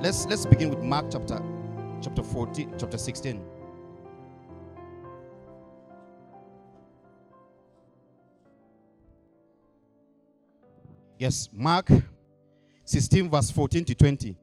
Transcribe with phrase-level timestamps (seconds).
[0.00, 1.42] let's let's begin with Mark chapter
[2.00, 3.44] chapter 14, chapter 16.
[11.18, 11.90] Yes, Mark
[12.84, 14.36] 16, verse 14 to 20.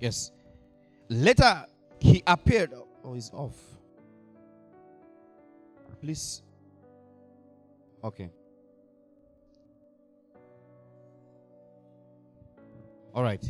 [0.00, 0.32] Yes.
[1.08, 1.66] Later,
[1.98, 2.72] he appeared.
[3.04, 3.56] Oh, he's off.
[6.00, 6.42] Please.
[8.06, 8.30] Okay.
[13.12, 13.42] All right.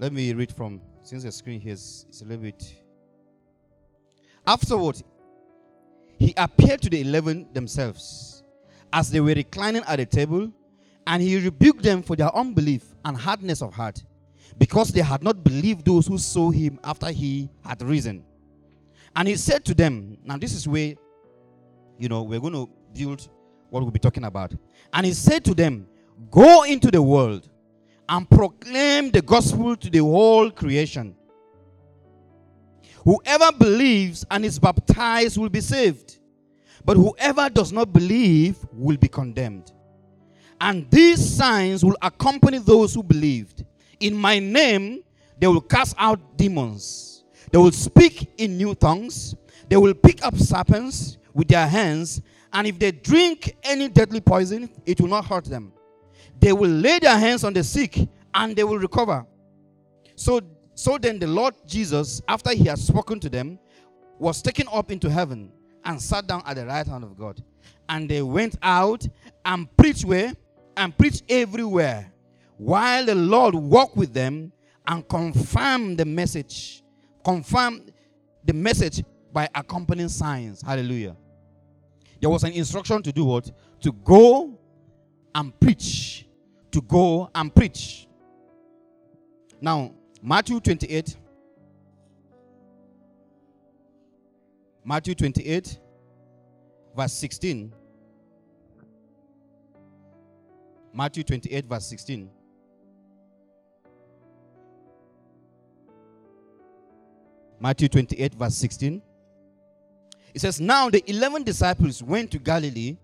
[0.00, 2.82] Let me read from, since the screen here is a little bit.
[4.44, 5.00] Afterward,
[6.18, 8.42] he appeared to the eleven themselves
[8.92, 10.52] as they were reclining at the table,
[11.06, 14.02] and he rebuked them for their unbelief and hardness of heart,
[14.58, 18.24] because they had not believed those who saw him after he had risen.
[19.14, 20.94] And he said to them, Now, this is where,
[22.00, 23.28] you know, we're going to build
[23.74, 24.52] what we'll be talking about.
[24.92, 25.88] And he said to them,
[26.30, 27.50] Go into the world
[28.08, 31.16] and proclaim the gospel to the whole creation.
[33.02, 36.18] Whoever believes and is baptized will be saved,
[36.84, 39.72] but whoever does not believe will be condemned.
[40.60, 43.64] And these signs will accompany those who believed.
[43.98, 45.02] In my name,
[45.38, 49.34] they will cast out demons, they will speak in new tongues,
[49.68, 52.22] they will pick up serpents with their hands,
[52.54, 55.72] and if they drink any deadly poison, it will not hurt them.
[56.38, 57.98] They will lay their hands on the sick
[58.32, 59.26] and they will recover.
[60.14, 60.40] So
[60.74, 63.58] so then the Lord Jesus, after he had spoken to them,
[64.18, 65.52] was taken up into heaven
[65.84, 67.42] and sat down at the right hand of God.
[67.88, 69.06] And they went out
[69.44, 70.32] and preached where?
[70.76, 72.12] And preached everywhere.
[72.56, 74.52] While the Lord walked with them
[74.86, 76.82] and confirmed the message.
[77.24, 77.92] Confirmed
[78.44, 80.62] the message by accompanying signs.
[80.62, 81.16] Hallelujah.
[82.24, 83.52] There was an instruction to do what?
[83.82, 84.58] To go
[85.34, 86.26] and preach.
[86.70, 88.08] To go and preach.
[89.60, 91.18] Now, Matthew 28.
[94.86, 95.78] Matthew 28,
[96.96, 97.74] verse 16.
[100.94, 102.30] Matthew 28, verse 16.
[107.60, 109.02] Matthew 28, verse 16.
[110.34, 112.96] It says, Now the eleven disciples went to Galilee,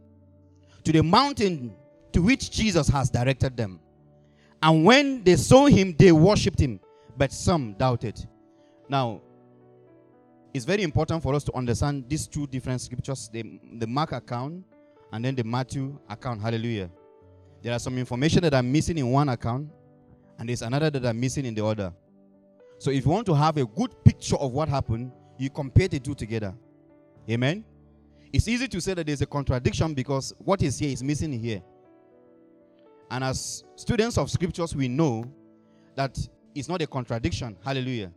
[0.85, 1.75] to the mountain
[2.13, 3.81] to which Jesus has directed them.
[4.63, 6.81] And when they saw him, they worshipped him,
[7.17, 8.21] but some doubted.
[8.89, 9.23] Now,
[10.53, 14.65] it's very important for us to understand these two different scriptures the, the Mark account
[15.13, 16.43] and then the Matthew account.
[16.43, 16.91] Hallelujah.
[17.63, 19.69] There are some information that are missing in one account,
[20.39, 21.93] and there's another that are missing in the other.
[22.79, 26.01] So, if you want to have a good picture of what happened, you compare the
[26.01, 26.55] two together.
[27.29, 27.65] Amen.
[28.33, 31.63] It's easy to say that there's a contradiction because what is here is missing here.
[33.11, 35.25] And as students of scriptures, we know
[35.97, 36.17] that
[36.55, 37.57] it's not a contradiction.
[37.65, 38.13] Hallelujah.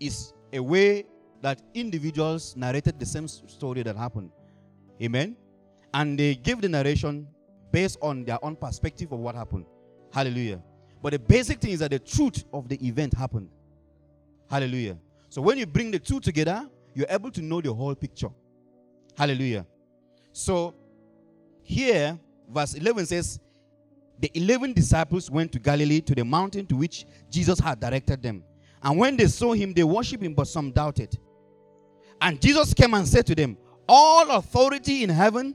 [0.00, 1.06] It's a way
[1.40, 4.30] that individuals narrated the same story that happened.
[5.00, 5.36] Amen.
[5.94, 7.28] And they gave the narration
[7.70, 9.66] based on their own perspective of what happened.
[10.12, 10.60] Hallelujah.
[11.00, 13.48] But the basic thing is that the truth of the event happened.
[14.50, 14.98] Hallelujah.
[15.28, 18.30] So when you bring the two together, you're able to know the whole picture.
[19.16, 19.66] Hallelujah.
[20.32, 20.74] So
[21.62, 22.18] here,
[22.48, 23.40] verse 11 says,
[24.20, 28.42] the 11 disciples went to Galilee to the mountain to which Jesus had directed them.
[28.82, 31.16] And when they saw him, they worshiped him, but some doubted.
[32.20, 33.56] And Jesus came and said to them,
[33.88, 35.54] All authority in heaven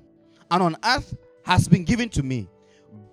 [0.49, 1.13] and on earth
[1.45, 2.49] has been given to me.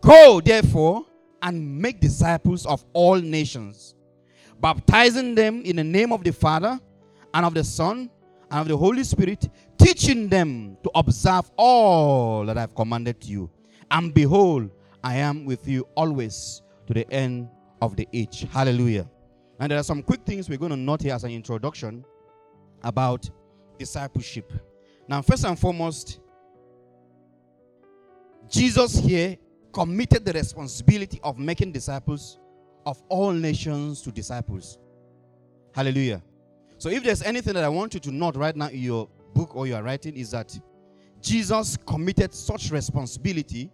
[0.00, 1.04] Go, therefore,
[1.42, 3.94] and make disciples of all nations,
[4.60, 6.78] baptizing them in the name of the Father
[7.34, 8.10] and of the Son
[8.50, 9.48] and of the Holy Spirit,
[9.78, 13.50] teaching them to observe all that I've commanded you.
[13.90, 14.70] And behold,
[15.02, 17.48] I am with you always to the end
[17.80, 18.46] of the age.
[18.50, 19.08] Hallelujah.
[19.58, 22.04] And there are some quick things we're going to note here as an introduction
[22.82, 23.28] about
[23.78, 24.52] discipleship.
[25.08, 26.20] Now, first and foremost,
[28.48, 29.36] Jesus here
[29.72, 32.38] committed the responsibility of making disciples
[32.84, 34.78] of all nations to disciples.
[35.72, 36.22] Hallelujah.
[36.80, 39.54] So, if there's anything that I want you to note right now in your book
[39.54, 40.58] or your writing, is that
[41.20, 43.70] Jesus committed such responsibility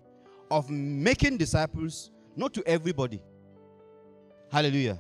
[0.50, 3.22] of making disciples, not to everybody.
[4.50, 4.98] Hallelujah.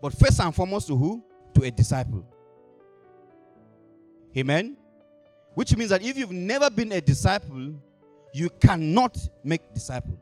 [0.00, 1.20] But first and foremost to who?
[1.54, 2.24] To a disciple.
[4.36, 4.76] Amen.
[5.54, 7.74] Which means that if you've never been a disciple,
[8.32, 10.16] you cannot make disciple.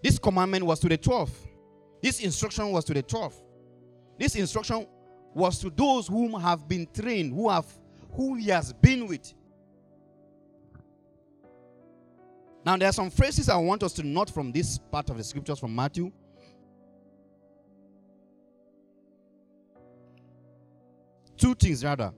[0.00, 1.45] This commandment was to the 12.
[2.02, 3.34] This instruction was to the 12.
[4.18, 4.86] This instruction
[5.34, 7.66] was to those whom have been trained, who have
[8.12, 9.34] who he has been with.
[12.64, 15.24] Now, there are some phrases I want us to note from this part of the
[15.24, 16.10] scriptures from Matthew.
[21.36, 22.12] Two things, rather.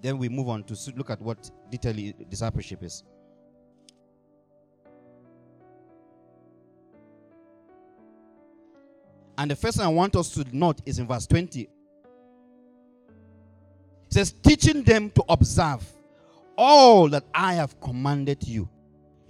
[0.00, 3.02] Then we move on to look at what detail discipleship is.
[9.38, 11.62] And the first thing I want us to note is in verse 20.
[11.62, 11.68] It
[14.08, 15.84] says, teaching them to observe
[16.56, 18.68] all that I have commanded you.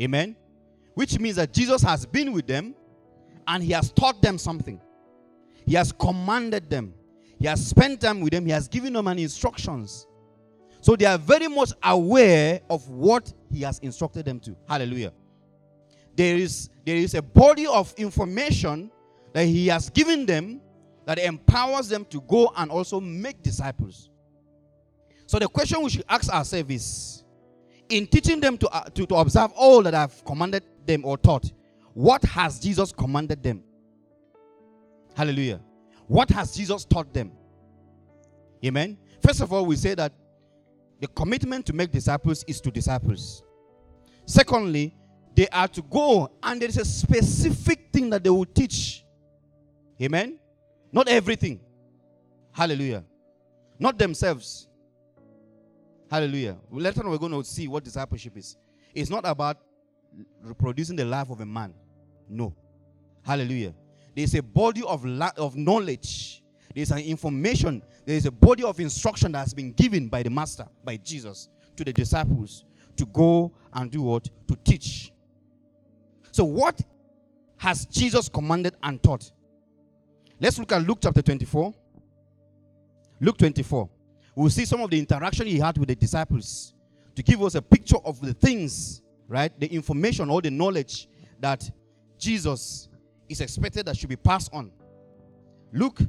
[0.01, 0.37] Amen.
[0.95, 2.75] Which means that Jesus has been with them
[3.49, 4.81] and he has taught them something.
[5.65, 6.95] He has commanded them.
[7.39, 8.47] He has spent time with them.
[8.47, 10.07] He has given them an instructions.
[10.81, 14.57] So they are very much aware of what he has instructed them to.
[14.69, 15.13] Hallelujah.
[16.15, 18.91] There is there is a body of information
[19.37, 20.63] that He has given them
[21.05, 24.09] that empowers them to go and also make disciples.
[25.27, 27.25] So the question we should ask ourselves is
[27.91, 31.53] in teaching them to, uh, to, to observe all that I've commanded them or taught,
[31.93, 33.63] what has Jesus commanded them?
[35.15, 35.61] Hallelujah.
[36.07, 37.31] What has Jesus taught them?
[38.65, 38.97] Amen.
[39.21, 40.15] First of all, we say that
[40.99, 43.43] the commitment to make disciples is to disciples.
[44.25, 44.95] Secondly,
[45.35, 49.03] they are to go and there is a specific thing that they will teach
[50.01, 50.39] Amen?
[50.93, 51.61] Not everything.
[52.53, 53.05] Hallelujah.
[53.79, 54.69] Not themselves.
[56.11, 56.57] Hallelujah.
[56.71, 58.57] Later on, we're going to see what discipleship is.
[58.95, 59.59] It's not about
[60.43, 61.75] reproducing the life of a man.
[62.29, 62.55] No.
[63.23, 63.75] Hallelujah.
[64.15, 66.43] There's a body of, la- of knowledge.
[66.75, 67.83] There's an information.
[68.05, 71.85] There's a body of instruction that has been given by the Master, by Jesus, to
[71.85, 72.65] the disciples
[72.97, 74.29] to go and do what?
[74.49, 75.13] To teach.
[76.33, 76.81] So, what
[77.59, 79.31] has Jesus commanded and taught?
[80.39, 81.75] Let's look at Luke chapter 24.
[83.21, 83.89] Luke 24.
[84.35, 86.75] We'll see some of the interaction he had with the disciples
[87.15, 89.59] to give us a picture of the things, right?
[89.59, 91.09] The information or the knowledge
[91.41, 91.71] that
[92.19, 92.89] Jesus
[93.29, 94.71] is expected that should be passed on.
[95.73, 96.01] Luke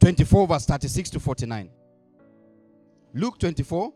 [0.00, 1.70] 24, verse 36 to 49.
[3.14, 3.92] Luke 24,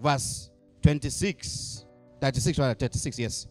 [0.00, 0.50] verse
[0.82, 1.84] 26.
[2.20, 3.46] 36, rather, 36, yes.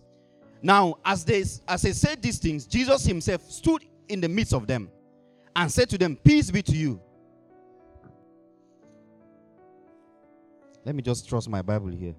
[0.61, 4.67] Now, as they as they said these things, Jesus himself stood in the midst of
[4.67, 4.89] them
[5.55, 7.01] and said to them, Peace be to you.
[10.85, 12.15] Let me just trust my Bible here.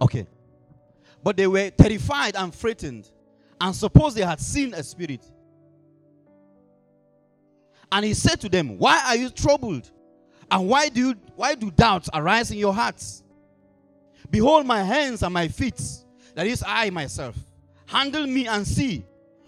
[0.00, 0.26] Okay.
[1.22, 3.10] But they were terrified and frightened
[3.60, 5.24] and supposed they had seen a spirit.
[7.90, 9.90] And he said to them, Why are you troubled?
[10.50, 13.22] And why do you, why do doubts arise in your hearts?
[14.30, 15.80] Behold my hands and my feet,
[16.34, 17.36] that is I myself.
[17.86, 19.04] Handle me and see.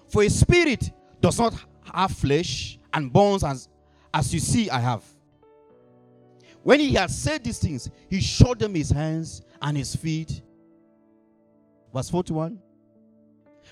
[0.08, 0.90] For a spirit
[1.20, 1.54] does not
[1.92, 3.68] have flesh and bones as,
[4.12, 5.04] as you see I have.
[6.62, 10.42] When he had said these things, he showed them his hands and his feet.
[11.92, 12.58] Verse 41.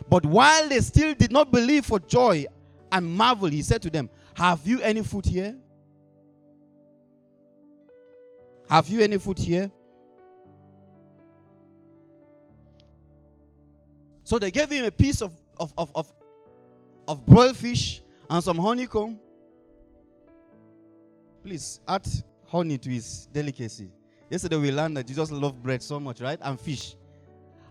[0.08, 2.46] But while they still did not believe for joy
[2.92, 5.56] and marvel, he said to them, Have you any food here?
[8.70, 9.70] Have you any food here?
[14.28, 16.12] So they gave him a piece of, of, of, of,
[17.08, 19.18] of broiled fish and some honeycomb.
[21.42, 22.06] Please add
[22.46, 23.90] honey to his delicacy.
[24.28, 26.38] Yesterday we learned that Jesus loved bread so much, right?
[26.42, 26.94] And fish.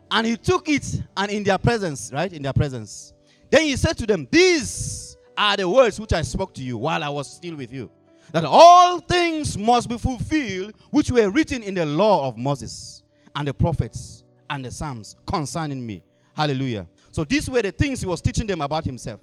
[0.09, 2.33] And he took it and in their presence, right?
[2.33, 3.13] In their presence.
[3.51, 7.03] Then he said to them, These are the words which I spoke to you while
[7.03, 7.91] I was still with you.
[8.31, 13.03] That all things must be fulfilled which were written in the law of Moses
[13.35, 16.01] and the prophets and the Psalms concerning me.
[16.37, 16.87] Hallelujah.
[17.09, 19.19] So these were the things he was teaching them about himself.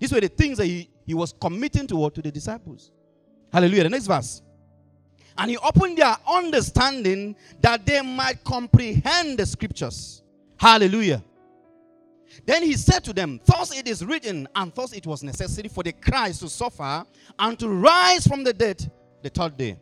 [0.00, 2.90] These were the things that he, he was committing to, to the disciples.
[3.52, 3.84] Hallelujah.
[3.84, 4.42] The next verse.
[5.38, 10.24] And he opened their understanding that they might comprehend the scriptures.
[10.56, 11.22] Hallelujah.
[12.44, 15.84] Then he said to them, Thus it is written, and thus it was necessary for
[15.84, 17.04] the Christ to suffer
[17.38, 18.90] and to rise from the dead
[19.22, 19.78] the third day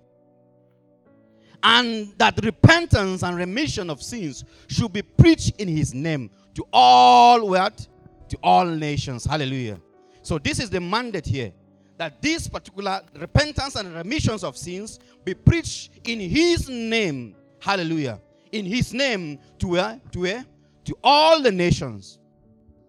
[1.63, 7.51] and that repentance and remission of sins should be preached in his name to all
[7.51, 7.87] what?
[8.31, 9.25] To all nations.
[9.25, 9.81] Hallelujah.
[10.23, 11.53] So this is the mandate here.
[11.99, 17.37] That this particular repentance and remissions of sins be preached in his name.
[17.61, 18.21] Hallelujah.
[18.51, 20.01] In his name to where?
[20.11, 20.45] To where?
[20.87, 22.19] To all the nations.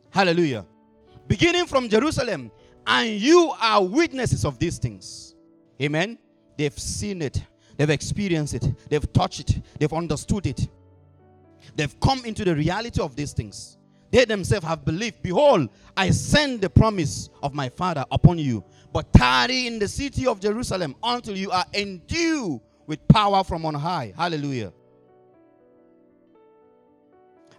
[0.09, 0.65] Hallelujah.
[1.27, 2.51] Beginning from Jerusalem.
[2.87, 5.35] And you are witnesses of these things.
[5.79, 6.17] Amen.
[6.57, 7.43] They've seen it.
[7.77, 8.65] They've experienced it.
[8.89, 9.61] They've touched it.
[9.77, 10.67] They've understood it.
[11.75, 13.77] They've come into the reality of these things.
[14.11, 15.21] they themselves have believed.
[15.21, 18.63] Behold, I send the promise of my Father upon you.
[18.91, 23.75] But tarry in the city of Jerusalem until you are endued with power from on
[23.75, 24.13] high.
[24.17, 24.73] Hallelujah.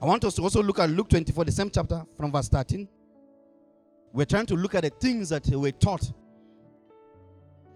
[0.03, 2.89] I want us to also look at Luke 24, the same chapter from verse 13.
[4.13, 6.11] We're trying to look at the things that were taught.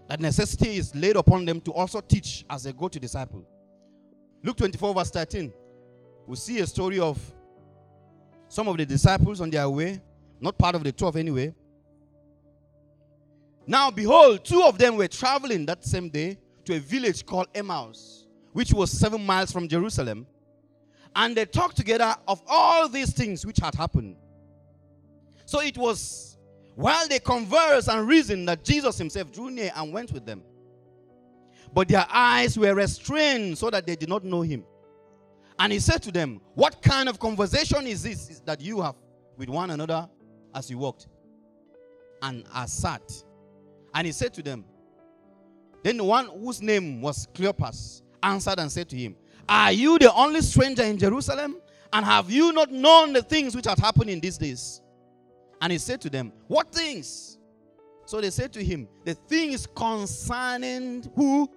[0.09, 3.45] That necessity is laid upon them to also teach as they go to disciple.
[4.43, 5.53] Luke 24, verse 13.
[6.27, 7.19] We see a story of
[8.47, 10.01] some of the disciples on their way,
[10.39, 11.53] not part of the 12 anyway.
[13.67, 18.25] Now, behold, two of them were traveling that same day to a village called Emmaus,
[18.53, 20.27] which was seven miles from Jerusalem.
[21.15, 24.17] And they talked together of all these things which had happened.
[25.45, 26.37] So it was
[26.75, 30.43] while they conversed and reasoned that Jesus himself drew near and went with them.
[31.73, 34.65] But their eyes were restrained so that they did not know him.
[35.59, 38.95] And he said to them, What kind of conversation is this that you have
[39.37, 40.09] with one another
[40.53, 41.07] as you walked
[42.21, 43.11] and are sat?
[43.93, 44.65] And he said to them,
[45.83, 49.15] Then the one whose name was Cleopas answered and said to him,
[49.47, 51.57] Are you the only stranger in Jerusalem?
[51.93, 54.81] And have you not known the things which have happened in these days?
[55.61, 57.37] And he said to them, What things?
[58.05, 61.49] So they said to him, The things concerning who?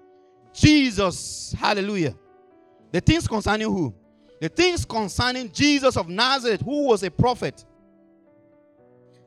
[0.53, 1.55] Jesus.
[1.59, 2.15] Hallelujah.
[2.93, 3.95] The things concerning who?
[4.41, 7.65] The things concerning Jesus of Nazareth, who was a prophet,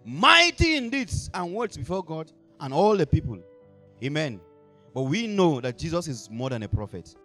[0.06, 3.40] mighty in deeds and words before God and all the people.
[4.04, 4.40] Amen.
[4.94, 7.16] But we know that Jesus is more than a prophet.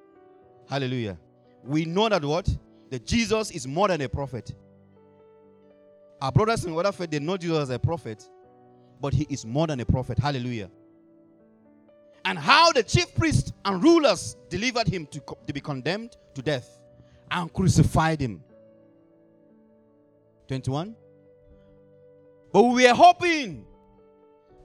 [0.68, 1.18] Hallelujah.
[1.64, 2.48] We know that what?
[2.90, 4.54] That Jesus is more than a prophet.
[6.20, 8.28] Our brothers in other faith, they know Jesus as a prophet,
[9.00, 10.18] but he is more than a prophet.
[10.18, 10.70] Hallelujah
[12.26, 16.68] and how the chief priests and rulers delivered him to, to be condemned to death
[17.30, 18.42] and crucified him.
[20.48, 20.96] 21.
[22.52, 23.64] But we were hoping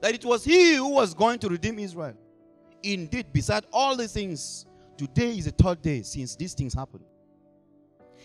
[0.00, 2.14] that it was he who was going to redeem Israel.
[2.82, 4.66] Indeed, beside all these things,
[4.96, 7.04] today is the third day since these things happened.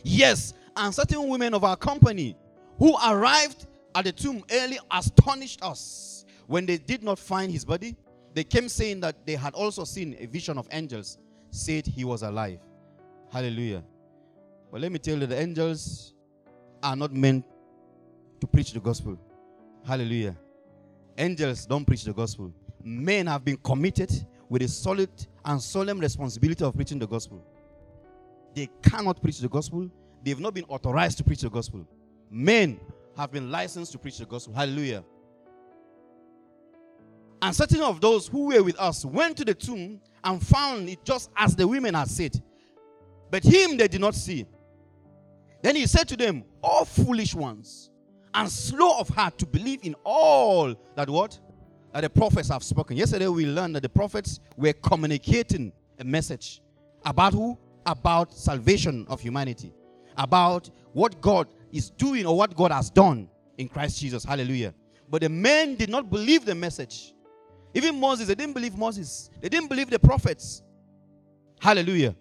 [0.03, 2.35] Yes, and certain women of our company
[2.79, 7.95] who arrived at the tomb early astonished us when they did not find his body
[8.37, 11.17] they came saying that they had also seen a vision of angels,
[11.49, 12.59] said he was alive.
[13.31, 13.83] Hallelujah.
[14.71, 16.13] But let me tell you, the angels
[16.83, 17.43] are not meant
[18.39, 19.17] to preach the gospel.
[19.87, 20.37] Hallelujah.
[21.17, 22.53] Angels don't preach the gospel.
[22.83, 24.11] Men have been committed
[24.49, 25.09] with a solid
[25.43, 27.43] and solemn responsibility of preaching the gospel.
[28.53, 29.89] They cannot preach the gospel.
[30.23, 31.87] They've not been authorized to preach the gospel.
[32.29, 32.79] Men
[33.17, 34.53] have been licensed to preach the gospel.
[34.53, 35.03] Hallelujah.
[37.41, 41.03] And certain of those who were with us went to the tomb and found it
[41.03, 42.41] just as the women had said.
[43.29, 44.45] But him they did not see.
[45.61, 47.89] Then he said to them, "All foolish ones,
[48.33, 51.39] and slow of heart to believe in all that what?
[51.93, 52.97] That the prophets have spoken.
[52.97, 56.61] Yesterday we learned that the prophets were communicating a message
[57.05, 57.57] about who?
[57.85, 59.73] About salvation of humanity.
[60.17, 64.23] About what God is doing or what God has done in Christ Jesus.
[64.23, 64.73] Hallelujah.
[65.09, 67.13] But the men did not believe the message.
[67.77, 69.29] Even Moses, they didn't believe Moses.
[69.39, 70.63] They didn't believe the prophets.
[71.59, 72.15] Hallelujah.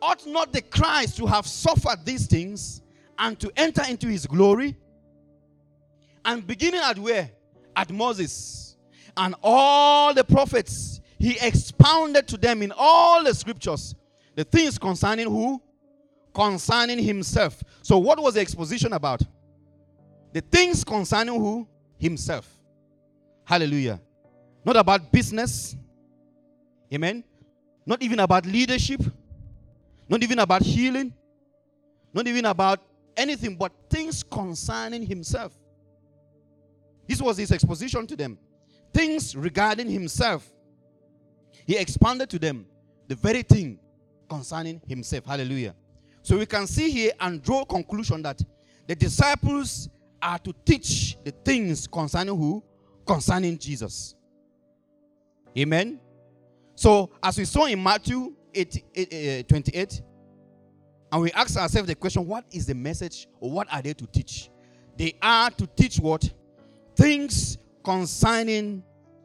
[0.00, 2.82] Ought not the Christ to have suffered these things
[3.18, 4.76] and to enter into his glory?
[6.24, 7.32] And beginning at where?
[7.74, 8.76] At Moses.
[9.16, 13.96] And all the prophets, he expounded to them in all the scriptures
[14.36, 15.60] the things concerning who?
[16.32, 17.60] Concerning himself.
[17.82, 19.20] So, what was the exposition about?
[20.32, 21.66] The things concerning who?
[21.98, 22.61] Himself.
[23.44, 24.00] Hallelujah.
[24.64, 25.76] Not about business.
[26.92, 27.24] Amen.
[27.84, 29.00] Not even about leadership.
[30.08, 31.12] Not even about healing.
[32.12, 32.80] Not even about
[33.16, 35.52] anything but things concerning himself.
[37.06, 38.38] This was his exposition to them.
[38.92, 40.48] Things regarding himself.
[41.66, 42.66] He expanded to them
[43.08, 43.78] the very thing
[44.28, 45.26] concerning himself.
[45.26, 45.74] Hallelujah.
[46.22, 48.40] So we can see here and draw conclusion that
[48.86, 49.88] the disciples
[50.20, 52.62] are to teach the things concerning who?
[53.06, 54.14] Concerning Jesus.
[55.56, 56.00] Amen.
[56.74, 60.02] So, as we saw in Matthew 8, 8, eh, eh, 28,
[61.12, 64.06] and we ask ourselves the question what is the message or what are they to
[64.06, 64.50] teach?
[64.96, 66.28] They are to teach what?
[66.96, 68.82] Things concerning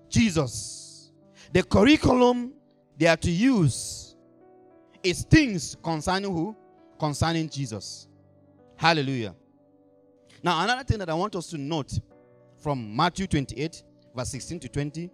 [0.10, 1.12] Jesus.
[1.54, 2.54] The curriculum
[2.98, 4.16] they are to use
[5.04, 6.56] is things concerning who?
[7.00, 8.08] Concerning Jesus.
[8.76, 9.36] Hallelujah.
[10.44, 12.00] Now, another thing that I want us to note
[12.60, 13.84] from Matthew 28,
[14.16, 15.10] verse 16 to 20,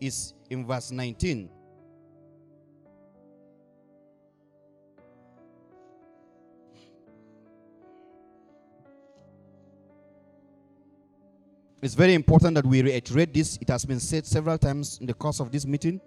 [0.00, 1.48] is in verse 19.
[11.82, 13.58] It's very important that we reiterate this.
[13.60, 16.00] It has been said several times in the course of this meeting,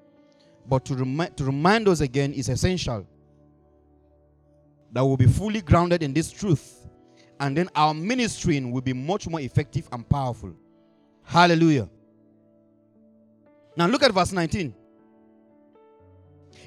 [0.68, 3.06] but to, remi- to remind us again is essential
[4.94, 6.88] that we'll be fully grounded in this truth,
[7.42, 10.56] and then our ministering will be much more effective and powerful.
[11.26, 11.90] Hallelujah.
[13.76, 14.74] Now look at verse 19.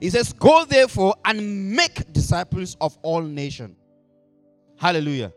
[0.00, 3.76] He says, Go therefore and make disciples of all nations.
[4.76, 5.32] Hallelujah.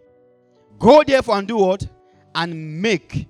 [0.78, 1.88] Go therefore and do what?
[2.36, 3.28] And make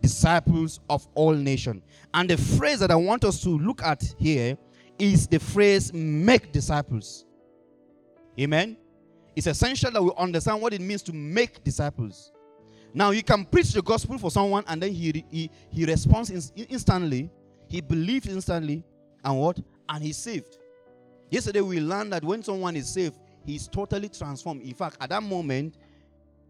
[0.00, 1.82] disciples of all nations.
[2.12, 4.58] And the phrase that I want us to look at here
[4.98, 7.24] is the phrase make disciples.
[8.38, 8.76] Amen.
[9.36, 12.32] It's essential that we understand what it means to make disciples.
[12.94, 17.30] Now, you can preach the gospel for someone and then he, he, he responds instantly,
[17.68, 18.84] he believes instantly,
[19.24, 19.58] and what?
[19.88, 20.58] And he's saved.
[21.30, 24.62] Yesterday, we learned that when someone is saved, he's totally transformed.
[24.62, 25.76] In fact, at that moment,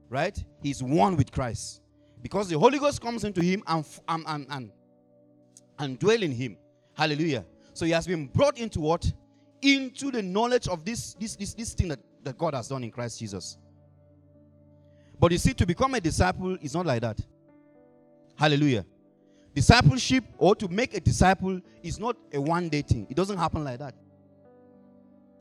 [0.09, 1.81] right, he's one with Christ.
[2.21, 4.71] Because the Holy Ghost comes into him and, and, and, and,
[5.79, 6.57] and dwell in him.
[6.95, 7.45] Hallelujah.
[7.75, 9.11] So he has been brought into what?
[9.63, 12.91] Into the knowledge of this, this, this, this thing that, that God has done in
[12.91, 13.59] Christ Jesus.
[15.23, 17.17] But you see, to become a disciple is not like that.
[18.35, 18.85] Hallelujah.
[19.55, 23.63] Discipleship or to make a disciple is not a one day thing, it doesn't happen
[23.63, 23.95] like that.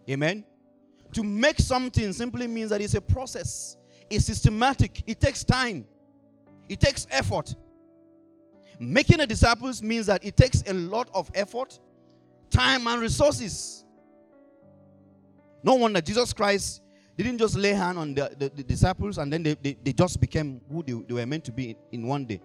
[0.08, 0.46] Amen.
[1.14, 3.76] To make something simply means that it's a process,
[4.08, 5.88] it's systematic, it takes time,
[6.70, 7.56] it takes effort.
[8.80, 11.80] Making a disciples means that it takes a lot of effort,
[12.52, 13.84] time, and resources.
[15.64, 16.84] No wonder Jesus Christ
[17.24, 20.20] didn't just lay hand on the, the, the disciples and then they, they, they, just
[20.20, 22.42] became who they, they were meant to be in, in one day.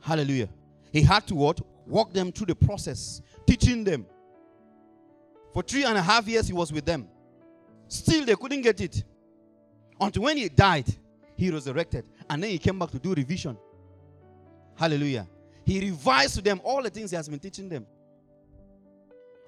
[0.00, 0.48] Hallelujah.
[0.92, 1.60] He had to what?
[1.86, 4.06] Walk them through the process, teaching them.
[5.52, 7.08] For three and a half years, he was with them.
[7.88, 9.04] Still, they couldn't get it.
[10.00, 10.86] Until when he died,
[11.36, 12.08] he resurrected.
[12.28, 13.56] And then he came back to do revision.
[14.74, 15.26] Hallelujah.
[15.64, 17.86] He revised to them all the things he has been teaching them.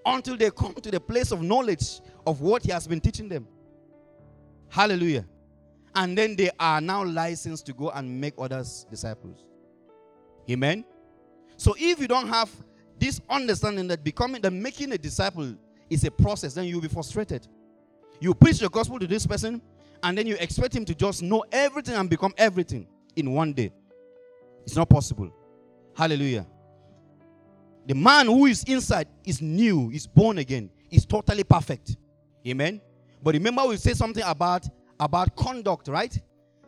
[0.07, 3.47] Until they come to the place of knowledge of what he has been teaching them.
[4.69, 5.25] Hallelujah.
[5.95, 9.45] And then they are now licensed to go and make others disciples.
[10.51, 10.85] Amen.
[11.57, 12.51] So if you don't have
[12.99, 15.55] this understanding that becoming that making a disciple
[15.91, 17.47] is a process, then you'll be frustrated.
[18.21, 19.63] You preach the gospel to this person,
[20.03, 23.73] and then you expect him to just know everything and become everything in one day.
[24.65, 25.33] It's not possible.
[25.97, 26.47] Hallelujah.
[27.87, 31.97] The man who is inside is new, is born again, is totally perfect.
[32.47, 32.81] Amen.
[33.23, 34.67] But remember, we say something about,
[35.01, 36.17] about conduct, right?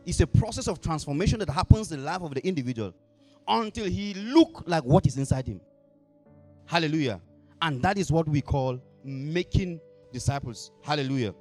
[0.05, 2.93] It's a process of transformation that happens in the life of the individual
[3.47, 5.61] until he look like what is inside him.
[6.65, 7.21] Hallelujah.
[7.61, 9.79] And that is what we call making
[10.11, 10.71] disciples.
[10.83, 11.33] Hallelujah.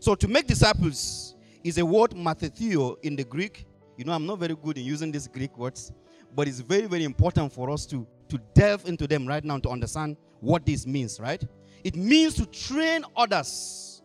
[0.00, 3.66] So to make disciples is a word mathetheo in the Greek.
[3.96, 5.92] You know, I'm not very good in using these Greek words,
[6.34, 9.68] but it's very, very important for us to, to delve into them right now to
[9.70, 11.42] understand what this means, right?
[11.82, 14.02] It means to train others.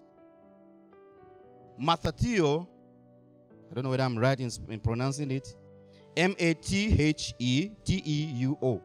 [1.81, 2.67] Mathetheo,
[3.69, 5.55] I don't know whether I'm right in, in pronouncing it.
[6.17, 8.81] M A T H E T E U O.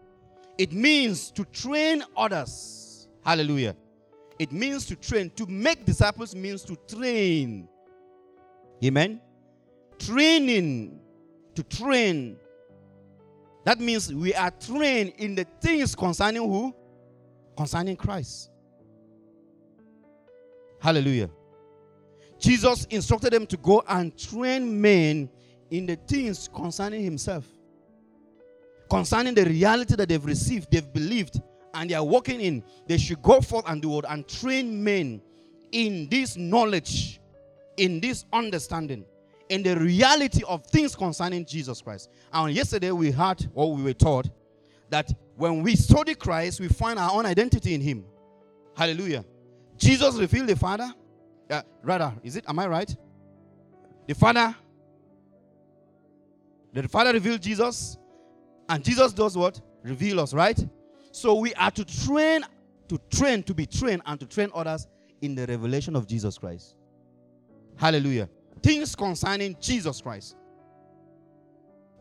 [0.58, 3.08] It means to train others.
[3.24, 3.74] Hallelujah.
[4.38, 5.30] It means to train.
[5.30, 7.68] To make disciples means to train.
[8.84, 9.20] Amen.
[9.98, 11.00] Training.
[11.54, 12.36] To train.
[13.64, 16.74] That means we are trained in the things concerning who?
[17.56, 18.50] Concerning Christ.
[20.80, 21.30] Hallelujah.
[22.38, 25.30] Jesus instructed them to go and train men
[25.70, 27.44] in the things concerning himself.
[28.90, 31.40] Concerning the reality that they've received, they've believed,
[31.72, 35.22] and they are walking in, they should go forth and do it and train men
[35.72, 37.20] in this knowledge,
[37.76, 39.04] in this understanding,
[39.48, 42.10] in the reality of things concerning Jesus Christ.
[42.32, 44.28] And yesterday we heard or we were taught
[44.94, 48.04] that when we study Christ, we find our own identity in Him.
[48.76, 49.24] Hallelujah.
[49.76, 50.88] Jesus revealed the Father.
[51.50, 52.44] Uh, rather, is it?
[52.46, 52.96] Am I right?
[54.06, 54.54] The Father.
[56.72, 57.98] The Father revealed Jesus,
[58.68, 59.60] and Jesus does what?
[59.82, 60.64] Reveal us, right?
[61.10, 62.42] So we are to train,
[62.88, 64.86] to train, to be trained, and to train others
[65.20, 66.76] in the revelation of Jesus Christ.
[67.76, 68.28] Hallelujah.
[68.62, 70.36] Things concerning Jesus Christ.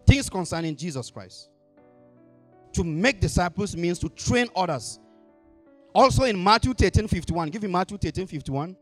[0.06, 1.50] Things concerning Jesus Christ.
[2.74, 5.00] To make disciples means to train others.
[5.94, 7.50] Also in Matthew 13 51.
[7.50, 8.76] Give me Matthew 13 51.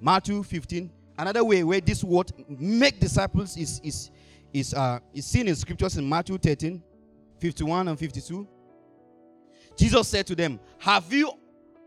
[0.00, 0.90] Matthew 15.
[1.16, 4.10] Another way where this word make disciples is, is,
[4.52, 6.82] is, uh, is seen in scriptures in Matthew 13
[7.40, 8.46] 51 and 52.
[9.76, 11.32] Jesus said to them, Have you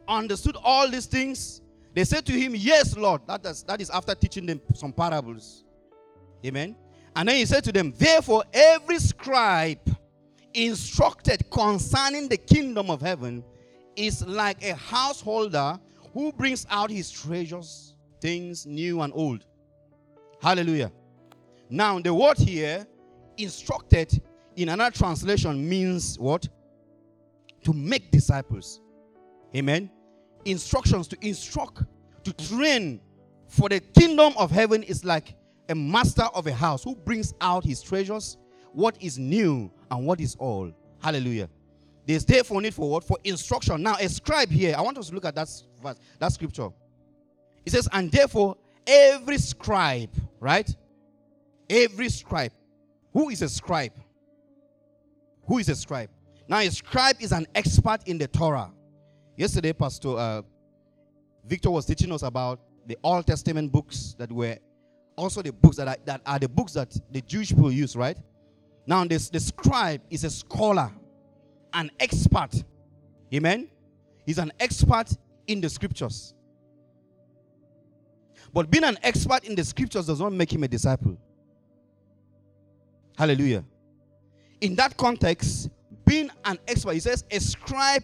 [0.08, 1.62] understood all these things?
[1.94, 3.22] They said to him, Yes, Lord.
[3.28, 5.64] That is, that is after teaching them some parables.
[6.46, 6.76] Amen.
[7.16, 9.80] And then he said to them, Therefore, every scribe
[10.54, 13.44] instructed concerning the kingdom of heaven
[13.96, 15.80] is like a householder
[16.14, 19.46] who brings out his treasures, things new and old.
[20.42, 20.92] Hallelujah.
[21.70, 22.88] Now, the word here,
[23.38, 24.22] instructed
[24.56, 26.48] in another translation, means what?
[27.64, 28.82] To make disciples.
[29.56, 29.90] Amen.
[30.46, 31.84] Instructions to instruct,
[32.24, 33.02] to train
[33.48, 35.36] for the kingdom of heaven is like
[35.70, 38.38] a master of a house who brings out his treasures,
[38.74, 40.72] what is new and what is all.
[41.00, 41.50] Hallelujah.
[42.06, 43.04] There's therefore need for what?
[43.04, 43.84] For instruction.
[43.84, 45.50] Now, a scribe here, I want us to look at that
[45.84, 46.70] verse, that scripture.
[47.66, 50.74] It says, and therefore, every scribe, right?
[51.70, 52.54] Every scribe.
[53.12, 53.92] Who is a scribe?
[55.48, 56.10] Who is a scribe?
[56.48, 58.72] Now, a scribe is an expert in the Torah.
[59.36, 60.42] Yesterday, Pastor uh,
[61.46, 64.58] Victor was teaching us about the Old Testament books that were
[65.18, 68.18] also the books that are, that are the books that the Jewish people use, right?
[68.88, 70.90] Now, this the scribe is a scholar,
[71.74, 72.64] an expert.
[73.34, 73.70] Amen.
[74.26, 75.10] He's an expert
[75.46, 76.34] in the scriptures.
[78.54, 81.18] But being an expert in the scriptures does not make him a disciple.
[83.18, 83.66] Hallelujah.
[84.62, 85.70] In that context,
[86.06, 88.04] being an expert, he says, a scribe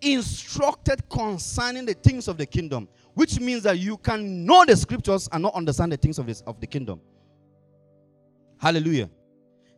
[0.00, 5.28] instructed concerning the things of the kingdom, which means that you can know the scriptures
[5.30, 7.00] and not understand the things of, this, of the kingdom.
[8.58, 9.08] Hallelujah.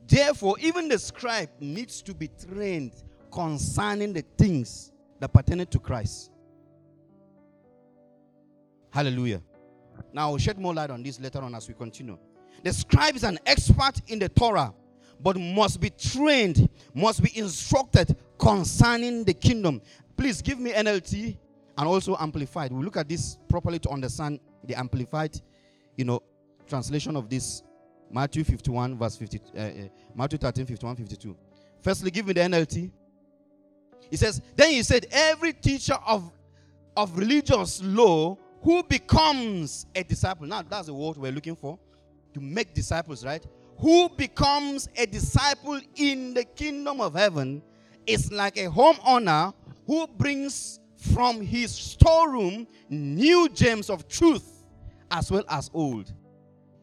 [0.06, 2.92] Therefore, even the scribe needs to be trained
[3.32, 6.30] concerning the things that pertain to Christ.
[8.90, 9.42] Hallelujah.
[10.12, 12.18] Now, I'll shed more light on this later on as we continue.
[12.62, 14.72] The scribe is an expert in the Torah,
[15.20, 19.80] but must be trained, must be instructed concerning the kingdom.
[20.16, 21.36] Please give me NLT
[21.76, 22.72] and also amplified.
[22.72, 25.40] We look at this properly to understand the amplified,
[25.96, 26.22] you know,
[26.66, 27.62] translation of this
[28.14, 29.70] Matthew 51 verse 50 uh, uh,
[30.14, 31.36] Matthew 13 51 52.
[31.82, 32.90] Firstly, give me the NLT.
[34.08, 36.30] He says, then he said, every teacher of
[36.96, 40.46] of religious law who becomes a disciple.
[40.46, 41.76] Now that's the word we're looking for
[42.34, 43.44] to make disciples, right?
[43.80, 47.62] Who becomes a disciple in the kingdom of heaven
[48.06, 49.52] is like a homeowner
[49.88, 54.64] who brings from his storeroom new gems of truth
[55.10, 56.12] as well as old.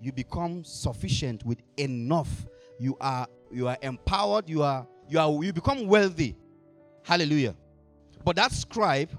[0.02, 2.48] You become sufficient with enough.
[2.80, 6.36] You are you are empowered, you are you are you become wealthy.
[7.04, 7.56] Hallelujah.
[8.24, 9.10] But that scribe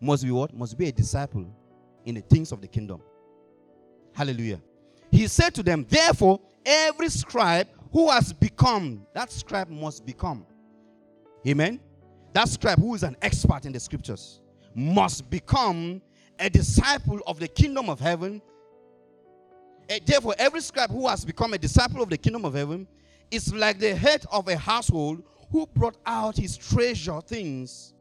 [0.00, 0.52] must be what?
[0.54, 1.46] Must be a disciple
[2.04, 3.00] in the things of the kingdom.
[4.12, 4.60] Hallelujah.
[5.10, 10.44] He said to them, Therefore, every scribe who has become, that scribe must become.
[11.46, 11.80] Amen.
[12.32, 14.40] That scribe who is an expert in the scriptures
[14.74, 16.02] must become
[16.38, 18.42] a disciple of the kingdom of heaven.
[19.88, 22.86] And therefore, every scribe who has become a disciple of the kingdom of heaven
[23.30, 27.94] is like the head of a household who brought out his treasure things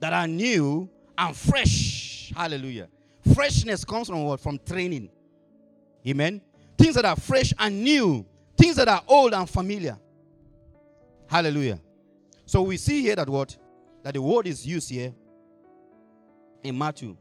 [0.00, 2.32] that are new and fresh.
[2.34, 2.88] Hallelujah.
[3.34, 4.40] Freshness comes from what?
[4.40, 5.10] From training.
[6.06, 6.40] Amen.
[6.76, 8.24] Things that are fresh and new,
[8.56, 9.98] things that are old and familiar.
[11.28, 11.80] Hallelujah.
[12.46, 13.56] So we see here that what?
[14.02, 15.12] That the word is used here
[16.62, 17.16] in Matthew.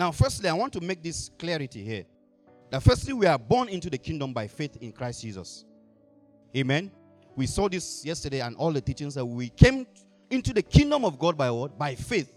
[0.00, 2.06] Now, firstly, I want to make this clarity here.
[2.70, 5.66] That firstly, we are born into the kingdom by faith in Christ Jesus.
[6.56, 6.90] Amen.
[7.36, 9.86] We saw this yesterday and all the teachings that we came
[10.30, 11.78] into the kingdom of God by what?
[11.78, 12.32] By faith.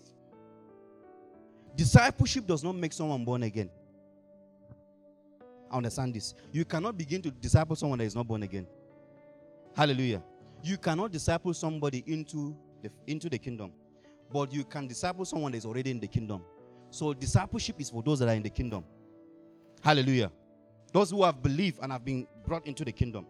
[1.74, 3.70] Discipleship does not make someone born again.
[5.72, 6.34] I understand this.
[6.52, 8.68] You cannot begin to disciple someone that is not born again.
[9.74, 10.22] Hallelujah.
[10.62, 13.72] You cannot disciple somebody into the, into the kingdom,
[14.34, 16.42] but you can disciple someone that is already in the kingdom.
[16.94, 18.84] So discipleship is for those that are in the kingdom.
[19.82, 20.32] Hallelujah.
[20.92, 23.26] Those who have believed and have been brought into the kingdom.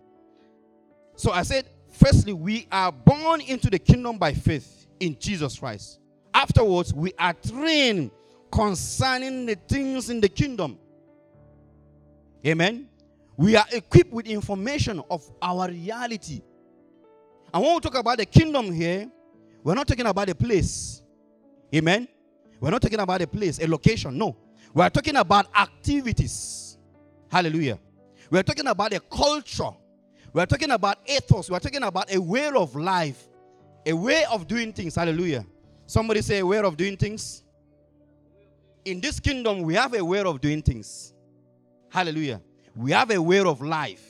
[1.16, 6.00] So I said, firstly, we are born into the kingdom by faith in Jesus Christ.
[6.34, 8.12] Afterwards, we are trained
[8.52, 10.78] concerning the things in the kingdom.
[12.46, 12.90] Amen.
[13.38, 16.42] We are equipped with information of our reality.
[17.54, 19.10] And when we talk about the kingdom here,
[19.64, 21.02] we're not talking about a place.
[21.74, 22.10] Amen.
[22.64, 24.18] We're not talking about a place, a location.
[24.18, 24.38] No.
[24.74, 26.78] We're talking about activities.
[27.30, 27.78] Hallelujah.
[28.32, 29.72] We're talking about a culture.
[30.32, 31.52] We're talking about ethos.
[31.52, 33.28] We're talking about a way of life,
[33.86, 34.96] a way of doing things.
[34.96, 35.46] Hallelujah.
[35.88, 37.44] Somebody say a way of doing things
[38.86, 41.14] in this kingdom, we have a way of doing things.
[41.90, 42.42] Hallelujah.
[42.78, 44.06] We have a way of life.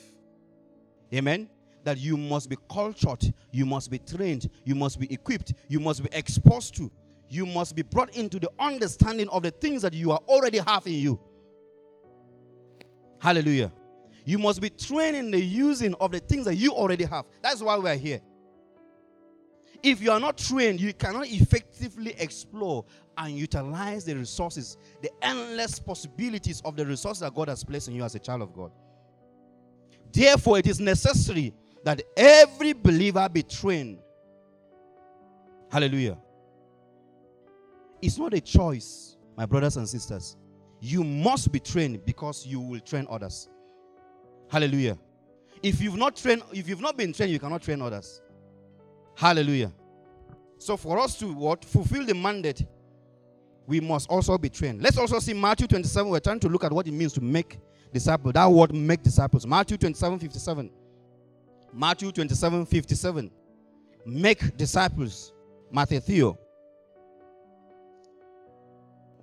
[1.12, 1.48] Amen.
[1.82, 6.04] That you must be cultured, you must be trained, you must be equipped, you must
[6.04, 6.90] be exposed to,
[7.28, 10.86] you must be brought into the understanding of the things that you are already have
[10.86, 11.20] in you.
[13.20, 13.72] Hallelujah.
[14.24, 17.24] You must be trained in the using of the things that you already have.
[17.42, 18.20] That's why we're here.
[19.82, 22.86] If you are not trained, you cannot effectively explore
[23.18, 27.94] and utilize the resources, the endless possibilities of the resources that God has placed in
[27.94, 28.72] you as a child of God.
[30.10, 31.52] Therefore, it is necessary
[31.84, 33.98] that every believer be trained.
[35.70, 36.16] Hallelujah.
[38.04, 40.36] It's not a choice, my brothers and sisters.
[40.78, 43.48] You must be trained because you will train others.
[44.50, 44.98] Hallelujah.
[45.62, 48.20] If you've not trained, if you've not been trained, you cannot train others.
[49.14, 49.72] Hallelujah.
[50.58, 52.66] So for us to what fulfill the mandate,
[53.66, 54.82] we must also be trained.
[54.82, 56.10] Let's also see Matthew 27.
[56.10, 57.58] We're trying to look at what it means to make
[57.90, 58.34] disciples.
[58.34, 59.46] That word make disciples.
[59.46, 60.70] Matthew 27, 57.
[61.72, 63.30] Matthew 27, 57.
[64.04, 65.32] Make disciples.
[65.72, 66.36] Matthew.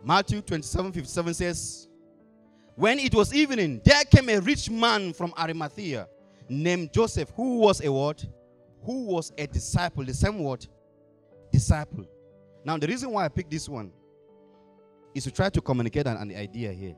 [0.04, 1.88] Matthew 27, 57 says,
[2.76, 6.08] When it was evening, there came a rich man from Arimathea
[6.50, 8.26] named Joseph, who was a what?
[8.84, 10.04] Who was a disciple.
[10.04, 10.66] The same word,
[11.52, 12.06] disciple.
[12.66, 13.92] Now, the reason why I picked this one
[15.14, 16.96] is to try to communicate an, an idea here.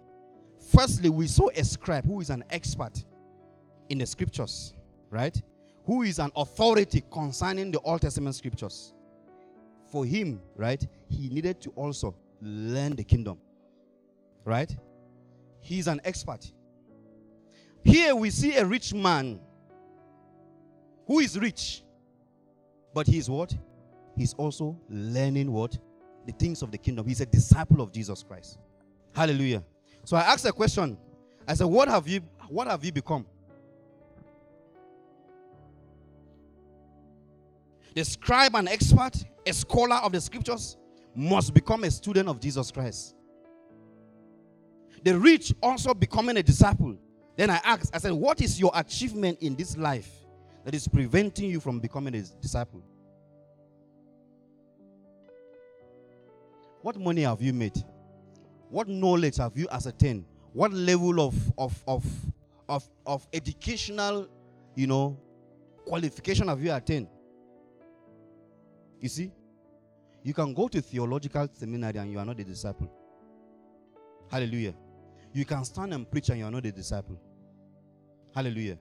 [0.71, 3.03] Firstly, we saw a scribe who is an expert
[3.89, 4.73] in the scriptures,
[5.09, 5.39] right?
[5.85, 8.93] Who is an authority concerning the Old Testament scriptures.
[9.91, 13.39] For him, right, he needed to also learn the kingdom,
[14.43, 14.75] right?
[15.61, 16.51] He's an expert.
[17.83, 19.39] Here we see a rich man
[21.07, 21.83] who is rich,
[22.93, 23.55] but he is what?
[24.15, 25.77] He's also learning what?
[26.25, 27.07] The things of the kingdom.
[27.07, 28.59] He's a disciple of Jesus Christ.
[29.13, 29.63] Hallelujah.
[30.05, 30.97] So I asked a question.
[31.47, 33.25] I said, What have you what have you become?
[37.95, 40.77] The scribe and expert, a scholar of the scriptures,
[41.15, 43.15] must become a student of Jesus Christ.
[45.03, 46.97] The rich also becoming a disciple.
[47.35, 50.09] Then I asked, I said, What is your achievement in this life
[50.63, 52.81] that is preventing you from becoming a disciple?
[56.81, 57.83] What money have you made?
[58.69, 60.25] What knowledge have you ascertained?
[60.51, 62.05] What level of, of, of,
[62.67, 64.27] of, of educational,
[64.75, 65.17] you know,
[65.85, 67.07] qualification have you attained?
[68.99, 69.31] You see?
[70.23, 72.89] You can go to theological seminary and you are not a disciple.
[74.31, 74.73] Hallelujah.
[75.33, 77.19] You can stand and preach and you are not a disciple.
[78.33, 78.77] Hallelujah.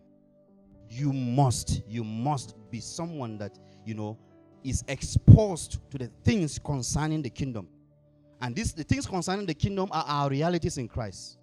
[0.88, 4.18] You must, you must be someone that, you know,
[4.62, 7.68] is exposed to the things concerning the kingdom.
[8.40, 11.38] And this, the things concerning the kingdom are our realities in Christ.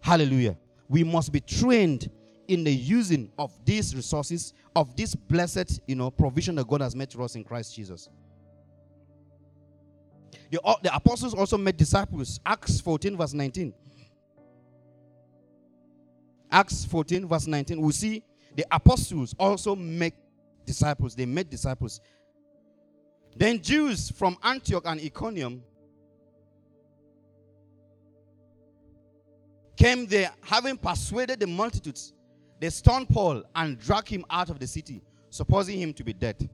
[0.00, 0.56] Hallelujah.
[0.88, 2.10] We must be trained
[2.48, 6.96] in the using of these resources, of this blessed, you know, provision that God has
[6.96, 8.08] made to us in Christ Jesus.
[10.50, 12.40] The, uh, the apostles also made disciples.
[12.44, 13.72] Acts 14, verse 19.
[16.50, 17.80] Acts 14, verse 19.
[17.80, 18.22] We see
[18.56, 20.14] the apostles also make
[20.66, 21.14] disciples.
[21.14, 22.00] They made disciples.
[23.36, 25.62] Then Jews from Antioch and Iconium
[29.76, 32.12] came there, having persuaded the multitudes,
[32.60, 36.50] they stoned Paul and dragged him out of the city, supposing him to be dead.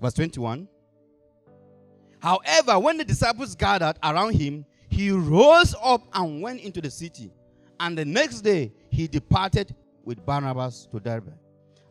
[0.00, 0.66] Verse 21.
[2.20, 7.32] However, when the disciples gathered around him, he rose up and went into the city.
[7.78, 11.32] And the next day, he departed with Barnabas to Derbe.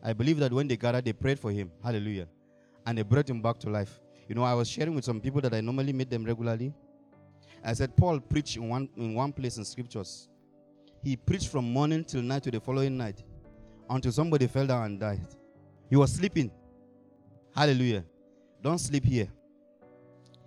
[0.02, 1.70] I believe that when they gathered, they prayed for him.
[1.82, 2.28] Hallelujah.
[2.86, 4.00] And they brought him back to life.
[4.28, 6.74] You know, I was sharing with some people that I normally meet them regularly.
[7.64, 10.28] I said, Paul preached in one, in one place in scriptures.
[11.02, 13.22] He preached from morning till night to the following night
[13.88, 15.26] until somebody fell down and died.
[15.88, 16.50] He was sleeping.
[17.54, 18.04] Hallelujah.
[18.62, 19.28] Don't sleep here.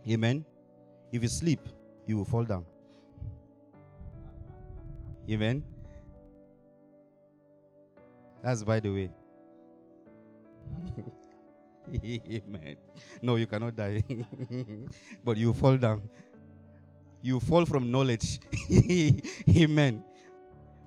[0.09, 0.45] Amen.
[1.11, 1.59] If you sleep,
[2.05, 2.65] you will fall down.
[5.29, 5.63] Amen.
[8.43, 9.11] That's by the way.
[12.03, 12.75] Amen.
[13.21, 14.03] No, you cannot die.
[15.23, 16.01] but you fall down
[17.21, 18.39] you fall from knowledge.
[19.49, 20.03] Amen.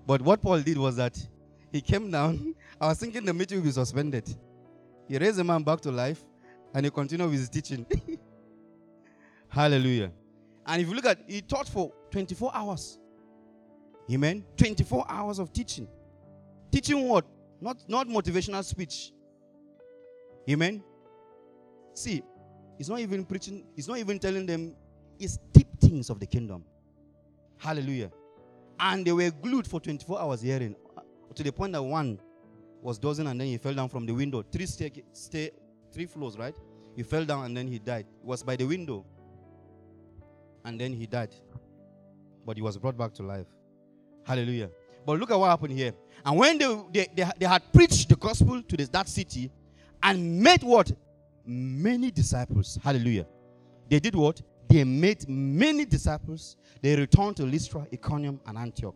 [0.07, 1.17] But what Paul did was that
[1.73, 2.55] he came down.
[2.81, 4.35] I was thinking the meeting will be suspended.
[5.09, 6.25] He raised the man back to life
[6.75, 7.87] and he continued with his teaching.
[9.55, 10.11] Hallelujah.
[10.67, 12.99] And if you look at he taught for 24 hours.
[14.11, 14.45] Amen.
[14.57, 15.87] 24 hours of teaching.
[16.73, 17.25] Teaching what?
[17.61, 19.13] Not, not motivational speech.
[20.51, 20.83] Amen.
[21.95, 22.23] See,
[22.77, 24.75] he's not even preaching, he's not even telling them
[25.21, 26.65] is deep things of the kingdom.
[27.59, 28.11] Hallelujah.
[28.81, 32.19] And they were glued for 24 hours hearing uh, to the point that one
[32.83, 34.43] was dozing and then he fell down from the window.
[34.43, 35.51] Three, stair, stair,
[35.93, 36.57] three floors, right?
[36.97, 38.07] He fell down and then he died.
[38.21, 39.07] It was by the window.
[40.65, 41.35] And then he died.
[42.47, 43.47] But he was brought back to life.
[44.25, 44.71] Hallelujah.
[45.07, 45.93] But look at what happened here.
[46.25, 49.51] And when they, they, they, they had preached the gospel to this, that city
[50.03, 50.91] and made what?
[51.47, 52.79] Many disciples.
[52.83, 53.27] Hallelujah.
[53.91, 54.41] They did what?
[54.69, 56.57] They made many disciples.
[56.81, 58.95] They returned to Lystra, Iconium, and Antioch.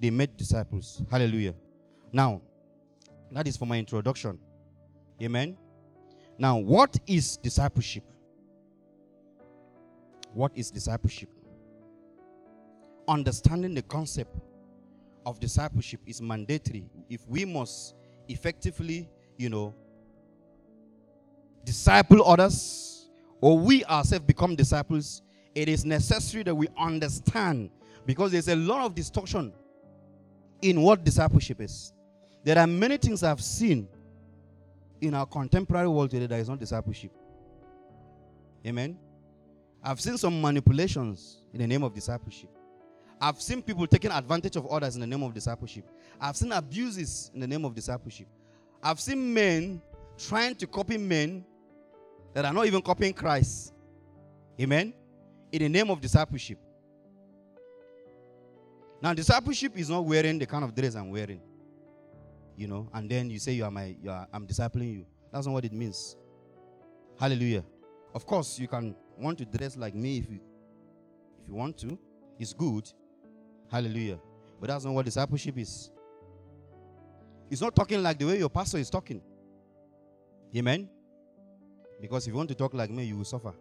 [0.00, 1.02] They made disciples.
[1.10, 1.54] Hallelujah.
[2.10, 2.40] Now,
[3.30, 4.38] that is for my introduction.
[5.22, 5.56] Amen.
[6.38, 8.04] Now, what is discipleship?
[10.34, 11.28] What is discipleship?
[13.06, 14.36] Understanding the concept
[15.26, 17.94] of discipleship is mandatory if we must
[18.28, 19.74] effectively, you know,
[21.64, 23.08] disciple others
[23.40, 25.22] or we ourselves become disciples.
[25.54, 27.70] It is necessary that we understand
[28.06, 29.52] because there's a lot of distortion
[30.62, 31.92] in what discipleship is.
[32.44, 33.88] There are many things I've seen
[35.00, 37.12] in our contemporary world today that is not discipleship.
[38.66, 38.96] Amen.
[39.82, 42.50] I've seen some manipulations in the name of discipleship.
[43.20, 45.84] I've seen people taking advantage of others in the name of discipleship.
[46.20, 48.26] I've seen abuses in the name of discipleship.
[48.82, 49.80] I've seen men
[50.18, 51.44] trying to copy men
[52.34, 53.72] that are not even copying Christ.
[54.60, 54.92] Amen.
[55.50, 56.58] In the name of discipleship.
[59.00, 61.40] Now, discipleship is not wearing the kind of dress I'm wearing.
[62.56, 65.06] You know, and then you say you are my you are I'm discipling you.
[65.32, 66.16] That's not what it means.
[67.18, 67.64] Hallelujah.
[68.14, 70.40] Of course, you can want to dress like me if you
[71.40, 71.98] if you want to.
[72.38, 72.90] It's good.
[73.70, 74.18] Hallelujah.
[74.60, 75.90] But that's not what discipleship is.
[77.50, 79.20] It's not talking like the way your pastor is talking.
[80.56, 80.88] Amen.
[82.00, 83.54] Because if you want to talk like me, you will suffer.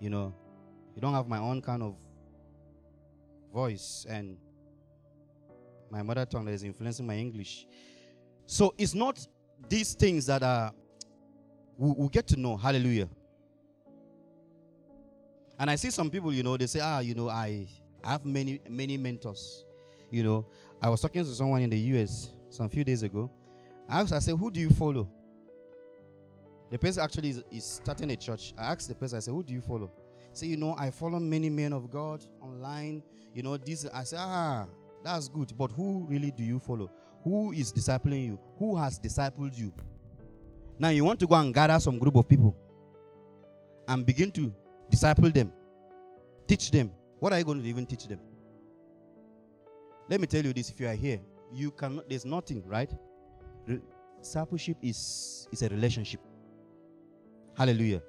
[0.00, 0.34] You know,
[0.94, 1.96] you don't have my own kind of
[3.52, 4.36] voice and
[5.90, 7.66] my mother tongue that is influencing my English.
[8.46, 9.26] So it's not
[9.68, 10.72] these things that are
[11.76, 12.56] we, we get to know.
[12.56, 13.08] Hallelujah.
[15.58, 17.66] And I see some people, you know, they say, ah, you know, I
[18.04, 19.64] have many, many mentors.
[20.10, 20.46] You know,
[20.80, 23.30] I was talking to someone in the US some few days ago.
[23.88, 25.08] I asked, I said, who do you follow?
[26.70, 28.52] The person actually is, is starting a church.
[28.56, 29.90] I asked the person, I said, who do you follow?
[30.32, 33.02] Say, you know, I follow many men of God online.
[33.34, 33.86] You know, this.
[33.92, 34.66] I said, ah,
[35.02, 35.52] that's good.
[35.56, 36.90] But who really do you follow?
[37.24, 38.38] Who is discipling you?
[38.58, 39.72] Who has discipled you?
[40.78, 42.56] Now you want to go and gather some group of people
[43.88, 44.52] and begin to
[44.90, 45.52] disciple them,
[46.46, 46.90] teach them.
[47.18, 48.20] What are you going to even teach them?
[50.08, 51.20] Let me tell you this: if you are here,
[51.52, 52.08] you cannot.
[52.08, 52.90] There's nothing, right?
[54.18, 56.20] discipleship is is a relationship.
[57.56, 58.02] Hallelujah.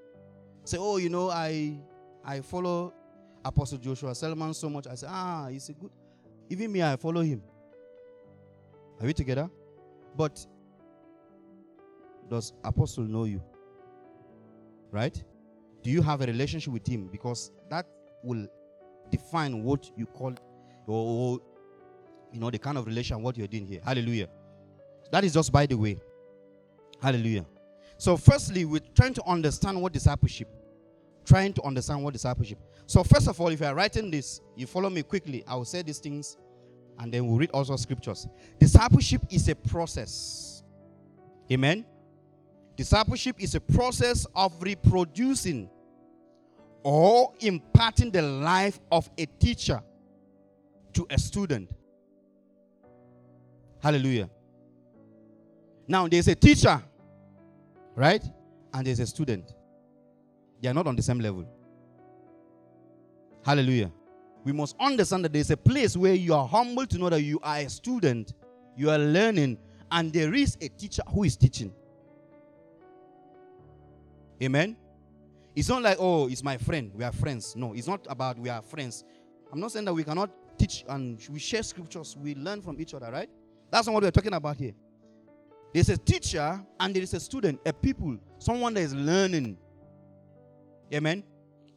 [0.63, 1.79] Say, oh, you know, I
[2.23, 2.93] I follow
[3.43, 4.87] Apostle Joshua Selman so much.
[4.87, 5.91] I say, ah, he's a good.
[6.49, 7.41] Even me, I follow him.
[8.99, 9.49] Are we together?
[10.15, 10.45] But
[12.29, 13.41] does Apostle know you?
[14.91, 15.23] Right?
[15.81, 17.07] Do you have a relationship with him?
[17.07, 17.85] Because that
[18.23, 18.47] will
[19.09, 20.33] define what you call
[20.85, 21.39] or
[22.31, 23.81] you know the kind of relation what you're doing here.
[23.83, 24.27] Hallelujah.
[25.11, 25.99] That is just by the way.
[27.01, 27.45] Hallelujah.
[27.97, 30.47] So, firstly, we're trying to understand what discipleship.
[31.25, 32.59] Trying to understand what discipleship.
[32.85, 35.43] So, first of all, if you are writing this, you follow me quickly.
[35.47, 36.37] I will say these things
[36.99, 38.27] and then we'll read also scriptures.
[38.59, 40.63] Discipleship is a process.
[41.51, 41.85] Amen.
[42.79, 45.69] Discipleship is a process of reproducing
[46.81, 49.83] or imparting the life of a teacher
[50.93, 51.69] to a student.
[53.83, 54.29] Hallelujah.
[55.89, 56.81] Now, there's a teacher,
[57.95, 58.23] right?
[58.73, 59.53] And there's a student.
[60.61, 61.45] They are not on the same level.
[63.43, 63.91] Hallelujah.
[64.45, 67.41] We must understand that there's a place where you are humble to know that you
[67.43, 68.35] are a student,
[68.77, 69.57] you are learning,
[69.91, 71.73] and there is a teacher who is teaching.
[74.41, 74.77] Amen.
[75.55, 76.91] It's not like, oh, it's my friend.
[76.93, 77.55] We are friends.
[77.55, 79.03] No, it's not about we are friends.
[79.51, 82.15] I'm not saying that we cannot teach and we share scriptures.
[82.17, 83.29] We learn from each other, right?
[83.71, 84.73] That's not what we're talking about here.
[85.73, 89.57] There's a teacher and there is a student, a people, someone that is learning.
[90.93, 91.23] Amen.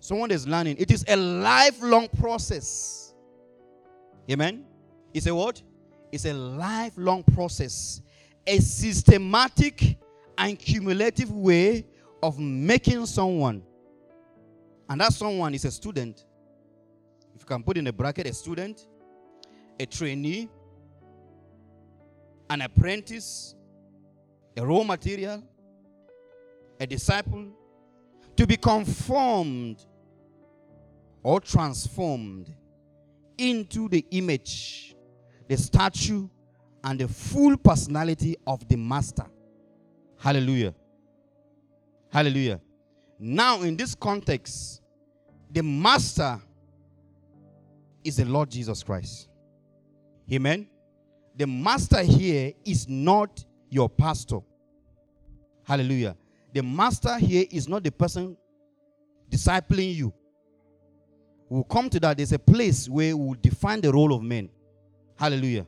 [0.00, 0.76] Someone that is learning.
[0.78, 3.14] It is a lifelong process.
[4.30, 4.64] Amen.
[5.12, 5.62] It's a what?
[6.10, 8.00] It's a lifelong process.
[8.46, 9.98] A systematic
[10.38, 11.86] and cumulative way
[12.22, 13.62] of making someone.
[14.88, 16.24] And that someone is a student.
[17.34, 18.86] If you can put in a bracket a student,
[19.80, 20.48] a trainee,
[22.50, 23.54] an apprentice,
[24.56, 25.42] a raw material,
[26.78, 27.48] a disciple,
[28.36, 29.84] to be conformed
[31.22, 32.54] or transformed
[33.38, 34.94] into the image,
[35.48, 36.28] the statue,
[36.84, 39.24] and the full personality of the Master.
[40.18, 40.74] Hallelujah.
[42.12, 42.60] Hallelujah.
[43.18, 44.82] Now, in this context,
[45.50, 46.40] the Master
[48.04, 49.28] is the Lord Jesus Christ.
[50.32, 50.68] Amen.
[51.36, 54.38] The master here is not your pastor.
[55.64, 56.16] Hallelujah.
[56.52, 58.36] The master here is not the person
[59.30, 60.12] discipling you.
[61.48, 62.16] We'll come to that.
[62.16, 64.48] There's a place where we'll define the role of men.
[65.16, 65.66] Hallelujah.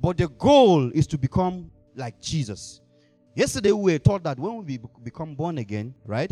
[0.00, 2.81] But the goal is to become like Jesus.
[3.34, 6.30] Yesterday we were taught that when we become born again, right?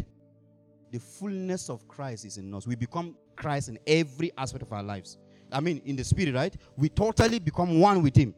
[0.90, 2.66] The fullness of Christ is in us.
[2.66, 5.18] We become Christ in every aspect of our lives.
[5.52, 6.54] I mean, in the spirit, right?
[6.76, 8.34] We totally become one with Him.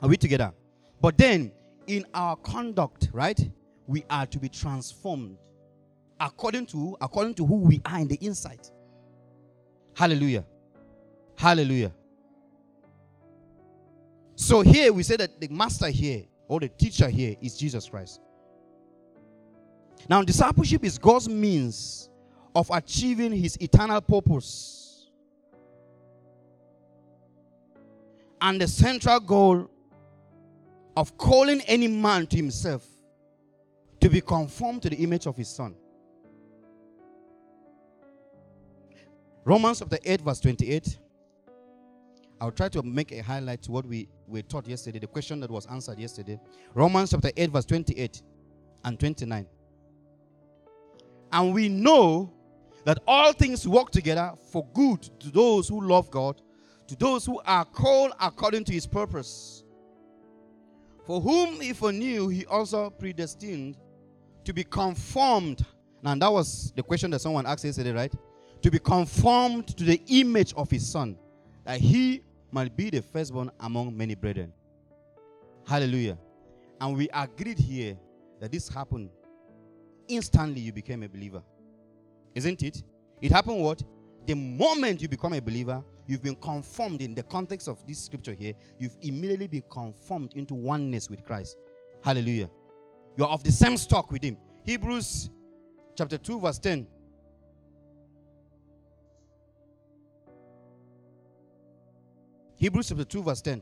[0.00, 0.52] Are we together?
[1.00, 1.52] But then,
[1.86, 3.38] in our conduct, right?
[3.86, 5.36] We are to be transformed
[6.18, 8.66] according to according to who we are in the inside.
[9.94, 10.44] Hallelujah.
[11.36, 11.92] Hallelujah.
[14.36, 16.24] So here we say that the master here
[16.54, 18.20] or the teacher here is Jesus Christ.
[20.08, 22.08] Now, discipleship is God's means
[22.54, 25.10] of achieving his eternal purpose.
[28.40, 29.68] And the central goal
[30.96, 32.86] of calling any man to himself
[34.00, 35.74] to be conformed to the image of his son.
[39.44, 40.98] Romans chapter 8, verse 28.
[42.40, 45.50] I'll try to make a highlight to what we were taught yesterday, the question that
[45.50, 46.38] was answered yesterday.
[46.74, 48.22] Romans chapter 8, verse 28
[48.84, 49.46] and 29.
[51.32, 52.32] And we know
[52.84, 56.40] that all things work together for good to those who love God,
[56.86, 59.64] to those who are called according to his purpose.
[61.06, 63.76] For whom he foreknew, he also predestined
[64.44, 65.64] to be conformed.
[66.02, 68.12] And that was the question that someone asked yesterday, right?
[68.62, 71.16] To be conformed to the image of his son,
[71.64, 74.52] that he might be the firstborn among many brethren.
[75.66, 76.18] Hallelujah.
[76.80, 77.96] And we agreed here
[78.40, 79.10] that this happened
[80.08, 81.42] instantly you became a believer.
[82.34, 82.82] Isn't it?
[83.20, 83.82] It happened what?
[84.26, 88.34] The moment you become a believer, you've been conformed in the context of this scripture
[88.34, 91.56] here, you've immediately been conformed into oneness with Christ.
[92.02, 92.50] Hallelujah.
[93.16, 94.36] You're of the same stock with him.
[94.64, 95.30] Hebrews
[95.96, 96.86] chapter 2, verse 10.
[102.64, 103.60] Hebrews chapter 2, verse 10.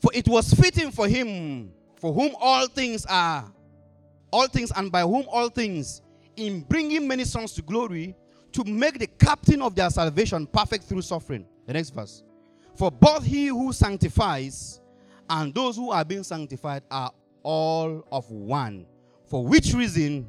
[0.00, 3.52] For it was fitting for him, for whom all things are,
[4.30, 6.02] all things and by whom all things,
[6.36, 8.14] in bringing many sons to glory,
[8.52, 11.44] to make the captain of their salvation perfect through suffering.
[11.66, 12.22] The next verse.
[12.76, 14.80] For both he who sanctifies
[15.28, 17.10] and those who are being sanctified are
[17.42, 18.86] all of one.
[19.26, 20.28] For which reason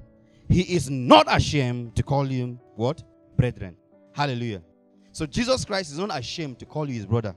[0.50, 3.04] he is not ashamed to call him what?
[3.38, 3.78] Brethren.
[4.12, 4.64] Hallelujah.
[5.16, 7.34] So Jesus Christ is not ashamed to call you his brother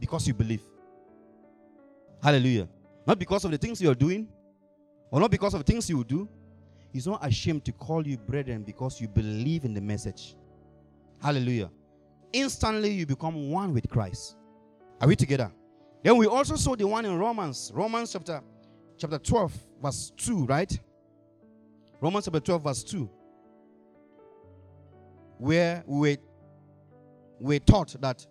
[0.00, 0.60] because you believe.
[2.20, 2.68] Hallelujah.
[3.06, 4.26] Not because of the things you're doing
[5.08, 6.28] or not because of things you do.
[6.92, 10.34] He's not ashamed to call you brethren because you believe in the message.
[11.22, 11.70] Hallelujah.
[12.32, 14.34] Instantly you become one with Christ.
[15.00, 15.52] Are we together?
[16.02, 18.42] Then we also saw the one in Romans, Romans chapter
[18.98, 20.76] chapter 12, verse 2, right?
[22.00, 23.08] Romans chapter 12, verse 2.
[25.38, 26.16] Where we were
[27.58, 28.26] taught that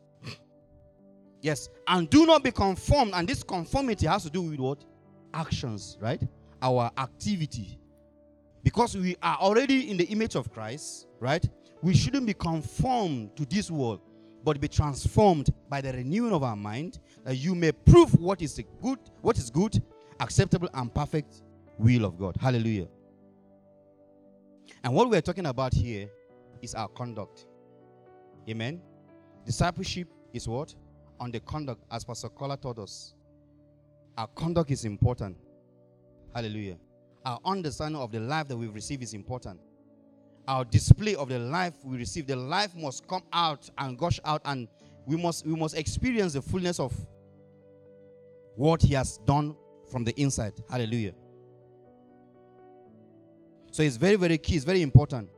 [1.41, 4.83] yes, and do not be conformed, and this conformity has to do with what?
[5.33, 6.21] Actions, right?
[6.61, 7.77] Our activity.
[8.63, 11.47] Because we are already in the image of Christ, right?
[11.81, 14.01] We shouldn't be conformed to this world
[14.43, 18.59] but be transformed by the renewing of our mind, that you may prove what is
[18.81, 19.81] good, what is good,
[20.19, 21.43] acceptable, and perfect
[21.77, 22.35] will of God.
[22.39, 22.87] Hallelujah.
[24.83, 26.09] And what we're talking about here
[26.61, 27.45] is our conduct.
[28.49, 28.81] Amen.
[29.45, 30.73] Discipleship is what?
[31.19, 33.13] On the conduct, as Pastor Kola taught us.
[34.17, 35.37] Our conduct is important.
[36.33, 36.77] Hallelujah.
[37.25, 39.59] Our understanding of the life that we've received is important
[40.47, 42.27] our display of the life we receive.
[42.27, 44.67] The life must come out and gush out, and
[45.05, 46.93] we must we must experience the fullness of
[48.55, 49.55] what He has done
[49.91, 50.53] from the inside.
[50.69, 51.13] Hallelujah.
[53.71, 55.29] So it's very, very key, it's very important.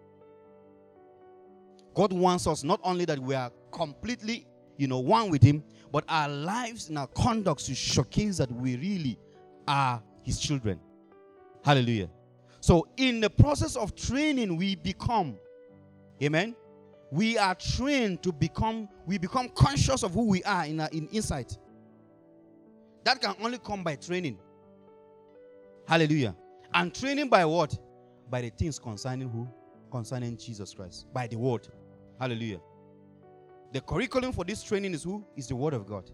[1.94, 4.46] God wants us not only that we are completely,
[4.78, 8.78] you know, one with Him, but our lives and our conduct to showcase that we
[8.78, 9.20] really
[9.68, 10.80] are His children.
[11.64, 12.10] Hallelujah.
[12.62, 15.36] So, in the process of training, we become,
[16.22, 16.56] amen.
[17.12, 21.08] We are trained to become, we become conscious of who we are in, our, in
[21.10, 21.58] insight.
[23.04, 24.40] That can only come by training.
[25.88, 26.36] Hallelujah.
[26.74, 27.78] And training by what?
[28.30, 29.48] By the things concerning who?
[29.92, 31.06] Concerning Jesus Christ.
[31.14, 31.68] By the word.
[32.20, 32.62] Hallelujah.
[33.74, 35.26] The curriculum for this training is who?
[35.36, 36.10] Is the word of God.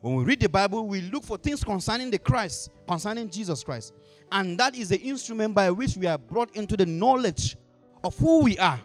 [0.00, 3.94] When we read the Bible, we look for things concerning the Christ, concerning Jesus Christ.
[4.32, 7.56] And that is the instrument by which we are brought into the knowledge
[8.02, 8.80] of who we are.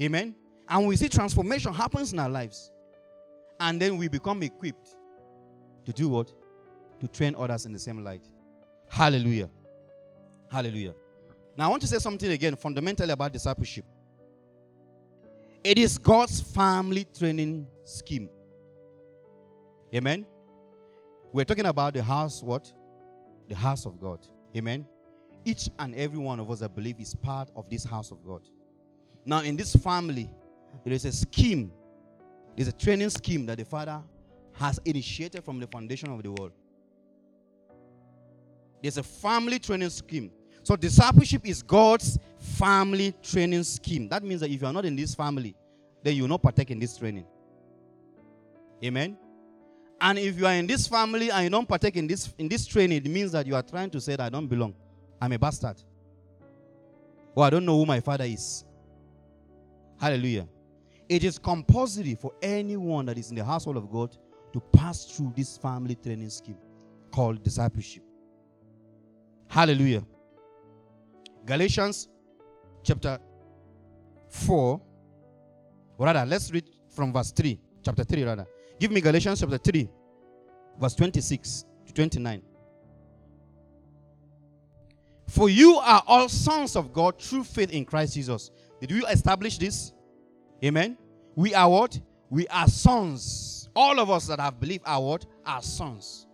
[0.00, 0.34] Amen.
[0.68, 2.70] And we see transformation happens in our lives.
[3.58, 4.96] And then we become equipped
[5.84, 6.32] to do what?
[7.00, 8.28] To train others in the same light.
[8.88, 9.50] Hallelujah.
[10.50, 10.94] Hallelujah.
[11.56, 13.84] Now, I want to say something again fundamentally about discipleship.
[15.62, 18.30] It is God's family training scheme.
[19.94, 20.24] Amen.
[21.32, 22.72] We're talking about the house, what?
[23.48, 24.26] The house of God.
[24.56, 24.86] Amen.
[25.44, 28.42] Each and every one of us, I believe, is part of this house of God.
[29.26, 30.30] Now, in this family,
[30.84, 31.70] there is a scheme,
[32.56, 34.00] there's a training scheme that the Father
[34.54, 36.52] has initiated from the foundation of the world.
[38.82, 40.30] There's a family training scheme.
[40.62, 44.08] So, discipleship is God's family training scheme.
[44.08, 45.54] That means that if you are not in this family,
[46.02, 47.26] then you will not partake in this training.
[48.84, 49.16] Amen.
[50.00, 52.66] And if you are in this family and you don't partake in this in this
[52.66, 54.74] training, it means that you are trying to say that I don't belong.
[55.20, 55.76] I'm a bastard.
[57.34, 58.64] Or I don't know who my father is.
[60.00, 60.48] Hallelujah.
[61.08, 64.16] It is compulsory for anyone that is in the household of God
[64.52, 66.56] to pass through this family training scheme
[67.10, 68.02] called discipleship.
[69.48, 70.04] Hallelujah.
[71.50, 72.08] Galatians
[72.84, 73.18] chapter
[74.28, 74.80] 4.
[75.98, 77.58] Rather, let's read from verse 3.
[77.84, 78.46] Chapter 3, rather.
[78.78, 79.88] Give me Galatians chapter 3,
[80.80, 82.42] verse 26 to 29.
[85.26, 88.52] For you are all sons of God through faith in Christ Jesus.
[88.80, 89.92] Did we establish this?
[90.64, 90.96] Amen.
[91.34, 91.98] We are what?
[92.28, 93.68] We are sons.
[93.74, 95.26] All of us that have believed are what?
[95.44, 96.28] Are sons.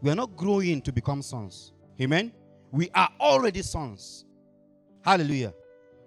[0.00, 1.72] We are not growing to become sons.
[2.00, 2.32] Amen.
[2.70, 4.24] We are already sons.
[5.02, 5.54] Hallelujah.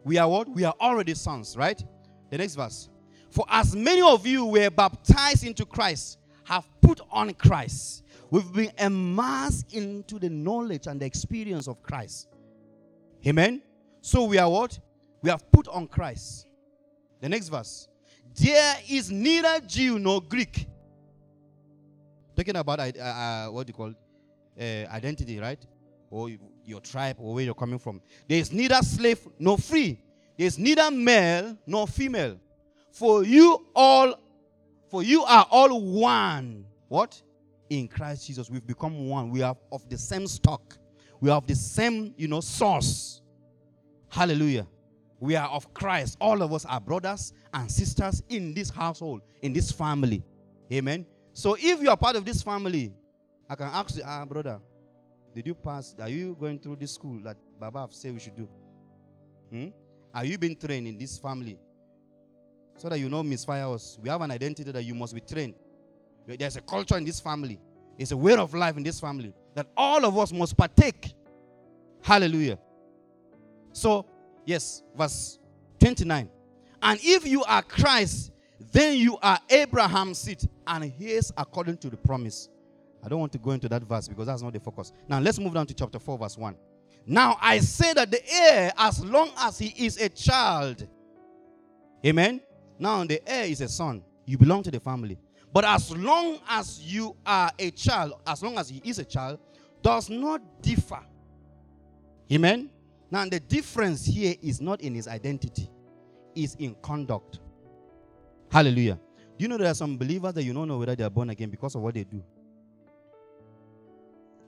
[0.04, 0.50] We are what?
[0.50, 1.82] We are already sons, right?
[2.30, 2.90] The next verse.
[3.30, 8.04] For as many of you were baptized into Christ, have put on Christ.
[8.30, 12.28] We've been immersed into the knowledge and the experience of Christ.
[13.26, 13.62] Amen.
[14.02, 14.80] So we are what?
[15.22, 16.48] We have put on Christ.
[17.20, 17.88] The next verse.
[18.36, 20.68] There is neither Jew nor Greek.
[22.36, 23.94] Talking about uh, uh, what do you call
[24.60, 25.64] uh, identity, right?
[26.10, 26.30] Or
[26.66, 28.02] your tribe or where you're coming from.
[28.28, 30.00] There is neither slave nor free.
[30.38, 32.40] There is neither male nor female.
[32.92, 34.16] For you all,
[34.90, 36.66] for you are all one.
[36.88, 37.22] What?
[37.70, 39.30] In Christ Jesus, we've become one.
[39.30, 40.78] We are of the same stock.
[41.22, 43.22] We have the same, you know, source.
[44.10, 44.68] Hallelujah.
[45.20, 46.18] We are of Christ.
[46.20, 50.24] All of us are brothers and sisters in this household, in this family.
[50.74, 51.06] Amen.
[51.34, 52.92] So if you are part of this family,
[53.50, 54.60] I can ask you, ah, brother,
[55.34, 55.96] did you pass?
[56.00, 58.48] Are you going through this school that Baba have said we should do?
[59.50, 59.68] Hmm?
[60.14, 61.58] Are you being trained in this family?
[62.78, 63.98] So that you know misfire us.
[64.02, 65.54] We have an identity that you must be trained.
[66.28, 67.60] There's a culture in this family.
[67.98, 71.14] It's a way of life in this family that all of us must partake.
[72.02, 72.58] Hallelujah.
[73.74, 74.06] So
[74.46, 75.40] Yes, verse
[75.80, 76.30] 29.
[76.82, 78.32] And if you are Christ,
[78.72, 82.50] then you are Abraham's seed, and here's according to the promise.
[83.04, 84.92] I don't want to go into that verse because that's not the focus.
[85.08, 86.56] Now let's move down to chapter 4, verse 1.
[87.06, 90.88] Now I say that the heir, as long as he is a child,
[92.06, 92.42] amen.
[92.78, 95.18] Now the heir is a son, you belong to the family.
[95.54, 99.40] But as long as you are a child, as long as he is a child,
[99.82, 101.00] does not differ.
[102.32, 102.70] Amen.
[103.10, 105.70] Now, the difference here is not in his identity,
[106.34, 107.40] is in conduct.
[108.50, 108.98] Hallelujah.
[109.38, 111.30] Do you know there are some believers that you don't know whether they are born
[111.30, 112.24] again because of what they do?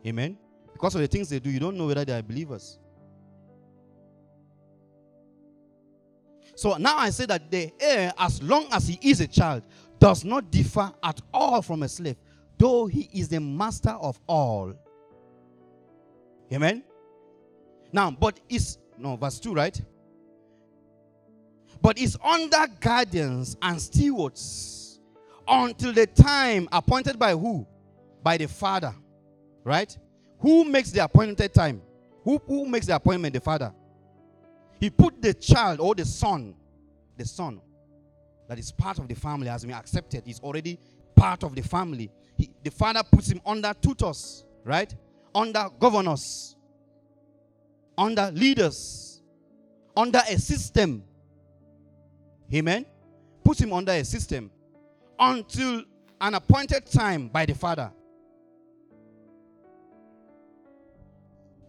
[0.06, 0.38] Amen.
[0.72, 2.80] Because of the things they do, you don't know whether they are believers.
[6.56, 9.64] So now I say that the heir, as long as he is a child,
[10.00, 12.18] does not differ at all from a slave,
[12.58, 14.74] though he is the master of all.
[16.52, 16.84] Amen.
[17.92, 19.82] Now, but is no verse 2, right?
[21.82, 25.00] But is under guardians and stewards
[25.48, 27.66] until the time appointed by who?
[28.22, 28.94] By the Father.
[29.64, 29.98] Right?
[30.40, 31.82] Who makes the appointed time?
[32.24, 33.34] Who, who makes the appointment?
[33.34, 33.74] The Father.
[34.80, 36.56] He put the child or the son,
[37.18, 37.62] the son
[38.48, 40.24] that is part of the family has been accepted.
[40.26, 40.78] He's already
[41.16, 42.12] part of the family.
[42.38, 44.94] He, the father puts him under tutors, right?
[45.34, 46.56] Under governors,
[47.98, 49.22] under leaders,
[49.96, 51.04] under a system.
[52.54, 52.86] Amen.
[53.44, 54.52] Put him under a system
[55.18, 55.84] until
[56.22, 57.92] an appointed time by the Father.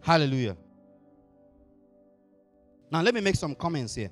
[0.05, 0.55] Hallelujah.
[2.91, 4.11] Now, let me make some comments here.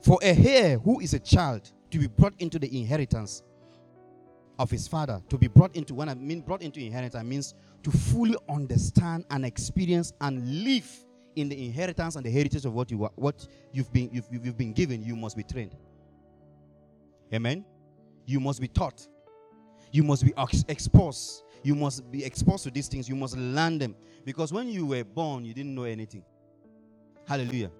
[0.00, 3.42] For a heir who is a child to be brought into the inheritance
[4.56, 7.90] of his father, to be brought into, when I mean brought into inheritance, means to
[7.90, 10.88] fully understand and experience and live
[11.34, 14.72] in the inheritance and the heritage of what you what you've been you've, you've been
[14.72, 15.74] given, you must be trained.
[17.32, 17.64] Amen.
[18.26, 19.08] You must be taught.
[19.90, 20.32] You must be
[20.68, 21.43] exposed.
[21.64, 23.08] You must be exposed to these things.
[23.08, 23.96] You must learn them.
[24.24, 26.22] Because when you were born, you didn't know anything.
[27.26, 27.70] Hallelujah.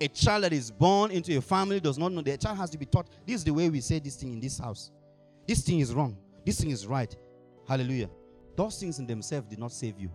[0.00, 2.22] A child that is born into a family does not know.
[2.22, 3.08] The child has to be taught.
[3.26, 4.92] This is the way we say this thing in this house.
[5.48, 6.16] This thing is wrong.
[6.46, 7.14] This thing is right.
[7.66, 8.08] Hallelujah.
[8.56, 10.10] Those things in themselves did not save you.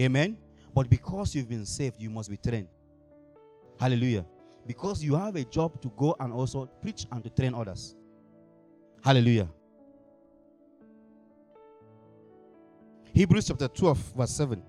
[0.00, 0.38] Amen.
[0.72, 2.68] But because you've been saved, you must be trained.
[3.80, 4.24] Hallelujah.
[4.64, 7.96] Because you have a job to go and also preach and to train others.
[9.02, 9.48] Hallelujah.
[13.14, 14.62] Hebrews chapter 12, verse 7.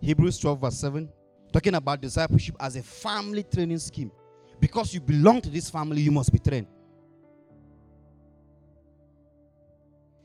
[0.00, 1.08] Hebrews 12, verse 7.
[1.52, 4.10] Talking about discipleship as a family training scheme.
[4.58, 6.66] Because you belong to this family, you must be trained.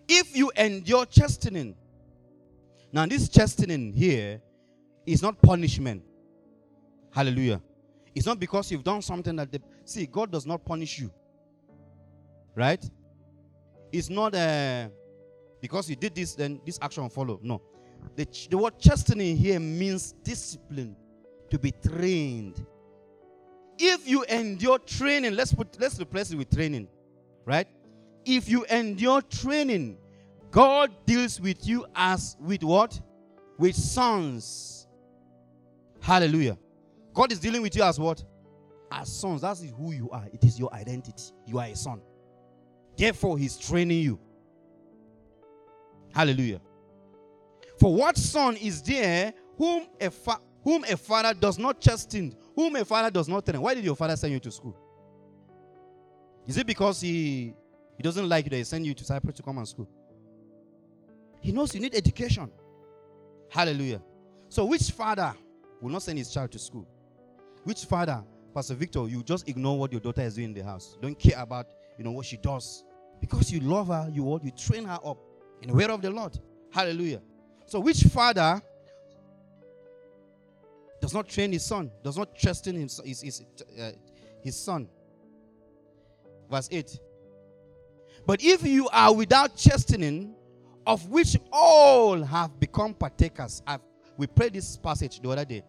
[0.07, 1.75] If you endure chastening,
[2.91, 4.41] now this chastening here
[5.05, 6.03] is not punishment.
[7.11, 7.61] Hallelujah.
[8.15, 11.11] It's not because you've done something that the see God does not punish you.
[12.55, 12.83] Right?
[13.91, 14.87] It's not uh,
[15.62, 17.39] because you did this, then this action will follow.
[17.41, 17.62] No.
[18.16, 20.95] The, the word chastening here means discipline,
[21.49, 22.66] to be trained.
[23.78, 26.88] If you endure training, let's put let's replace it with training,
[27.45, 27.68] right?
[28.26, 29.97] if you endure training,
[30.51, 32.99] God deals with you as with what?
[33.57, 34.88] With sons.
[36.01, 36.57] Hallelujah.
[37.14, 38.24] God is dealing with you as what?
[38.91, 39.41] As sons.
[39.41, 40.26] That's who you are.
[40.32, 41.24] It is your identity.
[41.45, 42.01] You are a son.
[42.97, 44.20] Therefore, He's training you.
[46.14, 46.62] Hallelujah.
[47.80, 52.76] For what son is there whom a, fa- whom a father does not chasten, whom
[52.76, 53.62] a father does not train?
[53.62, 54.76] Why did your father send you to school?
[56.47, 57.53] Is it because he
[57.99, 59.89] he doesn't like you that he send you to Cyprus to come and school.
[61.41, 62.49] He knows you need education.
[63.49, 64.01] Hallelujah.
[64.47, 65.34] So which father
[65.82, 66.88] will not send his child to school?
[67.66, 70.97] Which father, Pastor Victor, you just ignore what your daughter is doing in the house.
[71.01, 72.86] Don't care about, you know, what she does.
[73.20, 75.18] Because you love her, you you train her up
[75.62, 76.38] in the way of the Lord.
[76.72, 77.22] Hallelujah.
[77.66, 78.62] So which father
[81.01, 83.45] does not train his son, does not trust in his, his, his,
[83.80, 83.91] uh,
[84.41, 84.88] his son?
[86.49, 86.99] Verse 8.
[88.26, 90.36] But if you are without chastening,
[90.86, 93.82] of which all have become partakers, I've,
[94.18, 95.64] we prayed this passage the other day.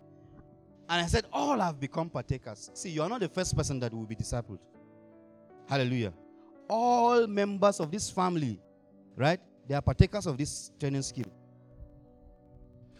[0.89, 2.71] And I said, All have become partakers.
[2.75, 4.59] See, you are not the first person that will be discipled.
[5.69, 6.13] Hallelujah.
[6.69, 8.61] All members of this family,
[9.17, 9.41] right?
[9.71, 11.31] They are partakers of this training scheme.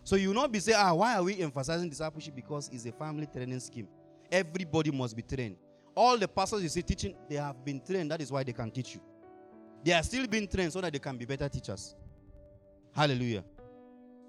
[0.05, 2.33] So you will not be saying, ah, why are we emphasizing discipleship?
[2.37, 3.89] Because it's a family training scheme.
[4.31, 5.57] Everybody must be trained.
[5.97, 8.13] All the pastors you see teaching, they have been trained.
[8.13, 9.01] That is why they can teach you.
[9.83, 11.97] They are still being trained so that they can be better teachers.
[12.95, 13.43] Hallelujah.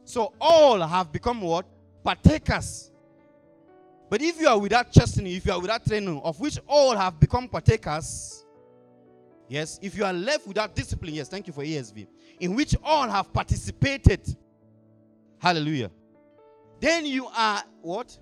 [0.04, 1.68] So all have become what?
[2.04, 2.90] Partakers.
[4.10, 7.20] But if you are without chastening, if you are without training, of which all have
[7.20, 8.48] become partakers,
[9.52, 12.08] yes, if you are left without discipline, yes, thank you for ESV,
[12.40, 14.36] in which all have participated,
[15.40, 15.92] hallelujah,
[16.80, 18.18] then you are what?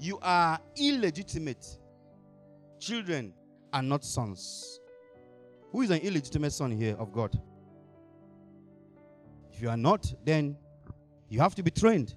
[0.00, 1.64] You are illegitimate
[2.80, 3.34] children
[3.72, 4.80] are not sons.
[5.70, 7.38] Who is an illegitimate son here of God?
[9.52, 10.56] If you are not, then
[11.28, 12.14] you have to be trained.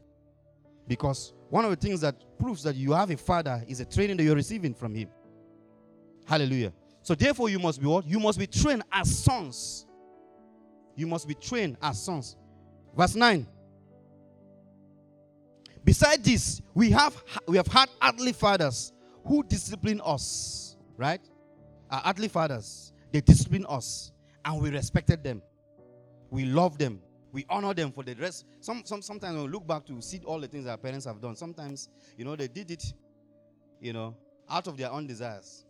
[0.88, 4.18] Because one of the things that proves that you have a father is a training
[4.18, 5.10] that you're receiving from him.
[6.26, 6.74] Hallelujah.
[7.06, 8.08] So therefore, you must be what?
[8.08, 9.86] You must be trained as sons.
[10.96, 12.36] You must be trained as sons.
[12.98, 13.46] Verse 9.
[15.84, 18.92] Beside this, we have we have had earthly fathers
[19.24, 21.22] who discipline us, right?
[21.92, 24.12] Our earthly fathers they disciplined us
[24.44, 25.44] and we respected them.
[26.32, 27.00] We love them.
[27.32, 28.46] We honor them for the rest.
[28.62, 31.22] Some, some, sometimes when we look back to see all the things our parents have
[31.22, 31.88] done, sometimes,
[32.18, 32.84] you know, they did it,
[33.80, 34.18] you know,
[34.50, 35.66] out of their own desires.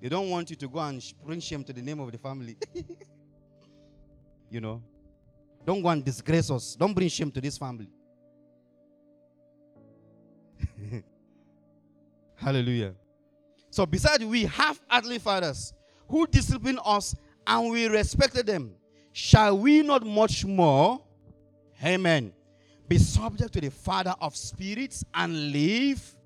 [0.00, 2.56] They don't want you to go and bring shame to the name of the family.
[4.50, 4.82] you know,
[5.66, 6.76] don't go and disgrace us.
[6.76, 7.88] Don't bring shame to this family.
[12.36, 12.94] Hallelujah.
[13.70, 15.74] So, besides, we have earthly fathers
[16.08, 17.14] who disciplined us
[17.46, 18.72] and we respected them,
[19.12, 21.00] shall we not much more,
[21.84, 22.32] amen,
[22.86, 26.16] be subject to the Father of spirits and live?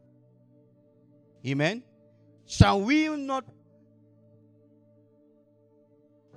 [1.47, 1.83] Amen.
[2.47, 3.45] Shall we not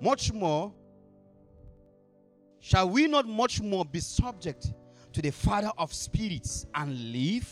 [0.02, 0.74] much more,
[2.60, 4.74] shall we not much more be subject
[5.14, 7.48] to the Father of spirits and live?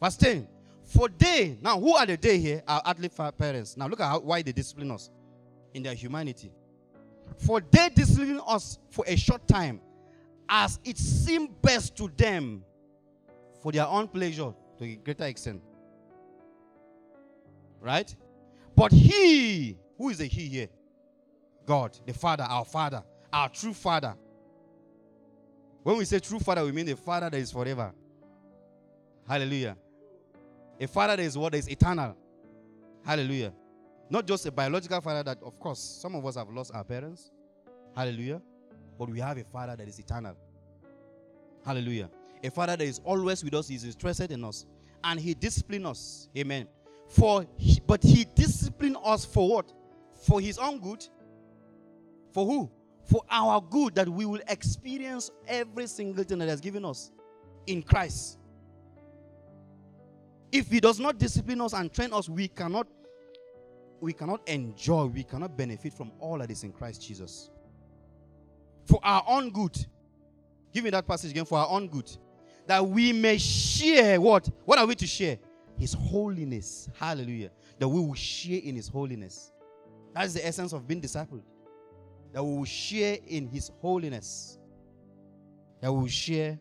[0.00, 0.48] Verse 10
[0.86, 2.62] for they, now who are the they here?
[2.66, 3.76] Our earthly parents.
[3.76, 5.10] Now look at how, why they discipline us
[5.74, 6.52] in their humanity.
[7.38, 9.80] For they discipline us for a short time,
[10.48, 12.64] as it seemed best to them
[13.60, 15.60] for their own pleasure to a greater extent.
[17.80, 18.14] Right?
[18.76, 20.68] But he, who is the he here?
[21.66, 23.02] God, the Father, our Father,
[23.32, 24.14] our true Father.
[25.82, 27.92] When we say true Father, we mean the Father that is forever.
[29.28, 29.76] Hallelujah.
[30.80, 32.16] A Father that is what is eternal.
[33.04, 33.52] Hallelujah.
[34.08, 37.30] Not just a biological father that, of course, some of us have lost our parents.
[37.94, 38.40] Hallelujah.
[38.98, 40.36] But we have a Father that is eternal.
[41.64, 42.08] Hallelujah.
[42.42, 44.66] A Father that is always with us, He's interested in us.
[45.02, 46.28] And He disciplines us.
[46.36, 46.68] Amen.
[47.08, 47.46] For
[47.86, 49.72] but He disciplined us for what?
[50.14, 51.06] For His own good.
[52.36, 52.70] For who?
[53.04, 57.10] For our good, that we will experience every single thing that has given us
[57.66, 58.36] in Christ.
[60.52, 62.88] If He does not discipline us and train us, we cannot
[64.02, 67.48] we cannot enjoy, we cannot benefit from all that is in Christ Jesus.
[68.84, 69.74] For our own good.
[70.74, 72.14] Give me that passage again for our own good.
[72.66, 74.50] That we may share what?
[74.66, 75.38] What are we to share?
[75.78, 76.90] His holiness.
[76.98, 77.50] Hallelujah.
[77.78, 79.52] That we will share in His holiness.
[80.12, 81.40] That is the essence of being discipled.
[82.36, 84.58] That we will share in His holiness.
[85.80, 86.58] That we will share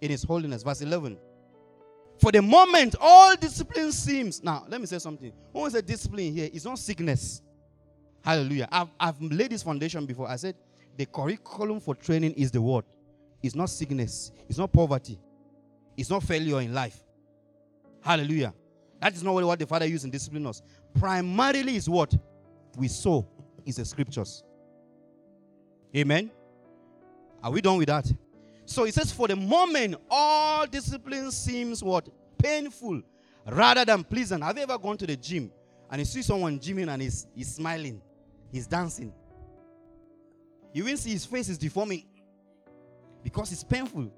[0.00, 0.62] in His holiness.
[0.62, 1.18] Verse 11.
[2.18, 4.42] For the moment, all discipline seems.
[4.42, 5.30] Now, let me say something.
[5.52, 7.42] When we say discipline here, it's not sickness.
[8.24, 8.70] Hallelujah.
[8.72, 10.30] I've, I've laid this foundation before.
[10.30, 10.54] I said
[10.96, 12.86] the curriculum for training is the word.
[13.42, 14.32] It's not sickness.
[14.48, 15.20] It's not poverty.
[15.94, 17.04] It's not failure in life.
[18.00, 18.54] Hallelujah.
[18.98, 20.62] That is not what the Father used in discipline us.
[20.98, 22.16] Primarily is what
[22.78, 23.22] we saw
[23.66, 24.42] is the scriptures.
[25.96, 26.30] Amen.
[27.42, 28.10] Are we done with that?
[28.64, 32.08] So he says, for the moment, all discipline seems what?
[32.36, 33.02] Painful
[33.46, 34.42] rather than pleasant.
[34.42, 35.50] Have you ever gone to the gym
[35.90, 38.00] and you see someone gymming and he's, he's smiling,
[38.52, 39.12] he's dancing?
[40.72, 42.04] You will see his face is deforming
[43.22, 44.12] because it's painful.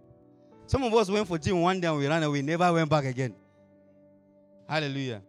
[0.67, 3.05] Some of us went for gym one day and we ran away, never went back
[3.05, 3.35] again.
[4.69, 5.23] Hallelujah.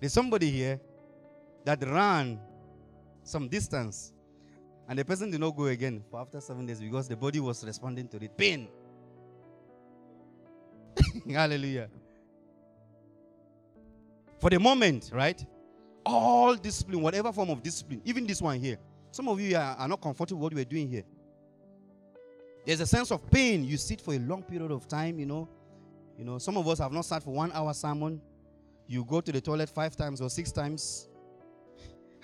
[0.00, 0.80] There's somebody here
[1.64, 2.38] that ran
[3.28, 4.12] some distance
[4.88, 7.62] and the person did not go again for after seven days because the body was
[7.64, 8.68] responding to the pain.
[11.30, 11.88] Hallelujah.
[14.38, 15.44] For the moment, right?
[16.06, 18.78] All discipline, whatever form of discipline, even this one here.
[19.10, 21.04] Some of you are, are not comfortable with what we're doing here.
[22.64, 23.64] There's a sense of pain.
[23.64, 25.48] You sit for a long period of time, you know.
[26.18, 28.20] You know, some of us have not sat for one hour sermon.
[28.86, 31.07] You go to the toilet five times or six times.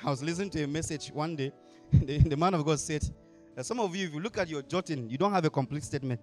[0.05, 1.51] I was listening to a message one day
[1.93, 3.05] the, the man of God said,
[3.63, 6.21] some of you, if you look at your jotting, you don't have a complete statement.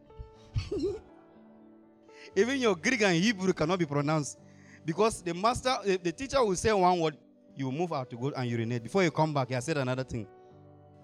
[2.36, 4.38] Even your Greek and Hebrew cannot be pronounced.
[4.86, 7.18] Because the master, the, the teacher will say one word,
[7.56, 8.84] you move out to go and urinate.
[8.84, 10.28] Before you come back, he has said another thing.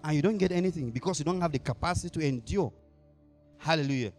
[0.04, 2.72] And you don't get anything because you don't have the capacity to endure.
[3.58, 4.12] Hallelujah.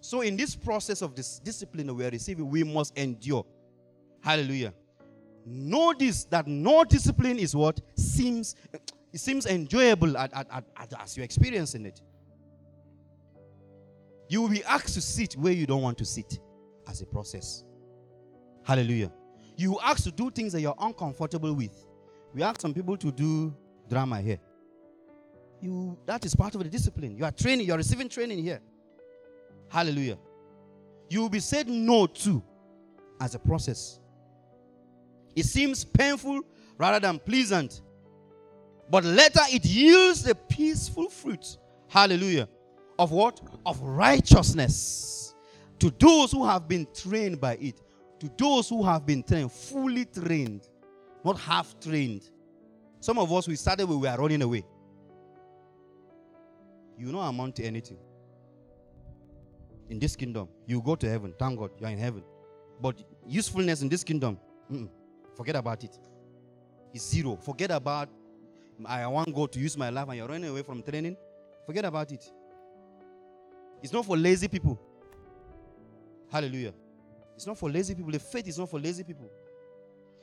[0.00, 3.46] So, in this process of this discipline we are receiving, we must endure.
[4.20, 4.74] Hallelujah.
[5.44, 8.54] Notice that no discipline is what seems
[9.12, 12.00] it seems enjoyable at, at, at, as you're experiencing it.
[14.28, 16.38] You will be asked to sit where you don't want to sit
[16.88, 17.64] as a process.
[18.64, 19.12] Hallelujah.
[19.56, 21.86] You will asked to do things that you're uncomfortable with.
[22.32, 23.54] We ask some people to do
[23.88, 24.38] drama here.
[25.60, 27.16] You that is part of the discipline.
[27.16, 28.60] You are training, you are receiving training here.
[29.68, 30.18] Hallelujah.
[31.10, 32.42] You will be said no to
[33.20, 34.00] as a process.
[35.34, 36.42] It seems painful
[36.78, 37.82] rather than pleasant
[38.92, 41.56] but later it yields the peaceful fruit.
[41.88, 42.46] Hallelujah.
[42.98, 43.40] Of what?
[43.64, 45.34] Of righteousness.
[45.78, 47.80] To those who have been trained by it.
[48.20, 50.68] To those who have been trained, fully trained,
[51.24, 52.28] not half trained.
[53.00, 54.62] Some of us, we started when we were running away.
[56.98, 57.96] You don't amount to anything.
[59.88, 61.34] In this kingdom, you go to heaven.
[61.38, 62.22] Thank God, you are in heaven.
[62.78, 64.38] But usefulness in this kingdom,
[65.36, 65.98] forget about it.
[66.92, 67.36] It's zero.
[67.36, 68.08] Forget about
[68.86, 71.16] I want God to use my life and you're running away from training,
[71.66, 72.24] forget about it.
[73.82, 74.78] It's not for lazy people.
[76.30, 76.72] Hallelujah.
[77.34, 78.12] It's not for lazy people.
[78.12, 79.30] The faith is not for lazy people.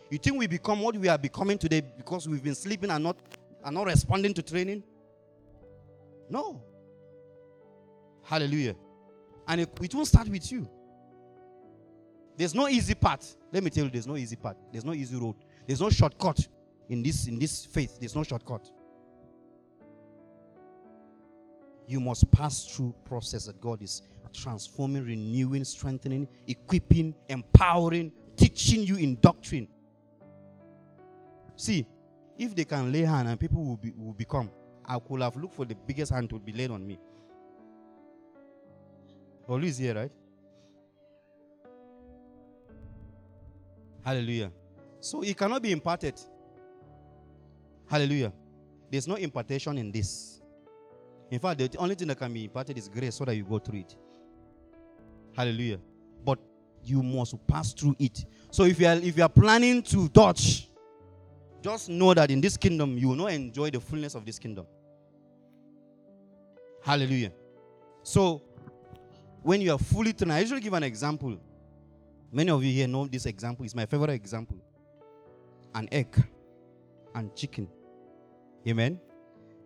[0.09, 3.17] You think we become what we are becoming today because we've been sleeping and not
[3.63, 4.83] and not responding to training?
[6.29, 6.61] No.
[8.23, 8.75] Hallelujah.
[9.47, 10.67] And it, it won't start with you.
[12.39, 13.35] There's no easy path.
[13.51, 14.55] Let me tell you, there's no easy path.
[14.71, 15.35] There's no easy road.
[15.67, 16.47] There's no shortcut
[16.89, 18.69] in this in this faith there's no shortcut
[21.87, 24.01] you must pass through process that god is
[24.33, 29.67] transforming renewing strengthening equipping empowering teaching you in doctrine
[31.55, 31.85] see
[32.37, 34.49] if they can lay hand and people will, be, will become
[34.85, 36.97] I could have looked for the biggest hand to be laid on me.
[39.47, 40.11] Olu is here, right?
[44.03, 44.51] Hallelujah.
[44.99, 46.19] So it cannot be imparted.
[47.87, 48.31] Hallelujah.
[48.91, 50.41] There's no impartation in this.
[51.31, 53.59] In fact, the only thing that can be imparted is grace so that you go
[53.59, 53.95] through it.
[55.35, 55.79] Hallelujah.
[56.25, 56.39] But
[56.83, 58.25] you must pass through it.
[58.51, 60.69] So if you are if you are planning to dodge,
[61.61, 64.65] just know that in this kingdom you will not enjoy the fullness of this kingdom.
[66.83, 67.31] Hallelujah.
[68.01, 68.41] So
[69.43, 71.37] when you are fully trained, I usually give an example.
[72.31, 73.65] Many of you here know this example.
[73.65, 74.57] It's my favorite example.
[75.73, 76.15] An egg
[77.15, 77.67] and chicken.
[78.67, 78.99] Amen.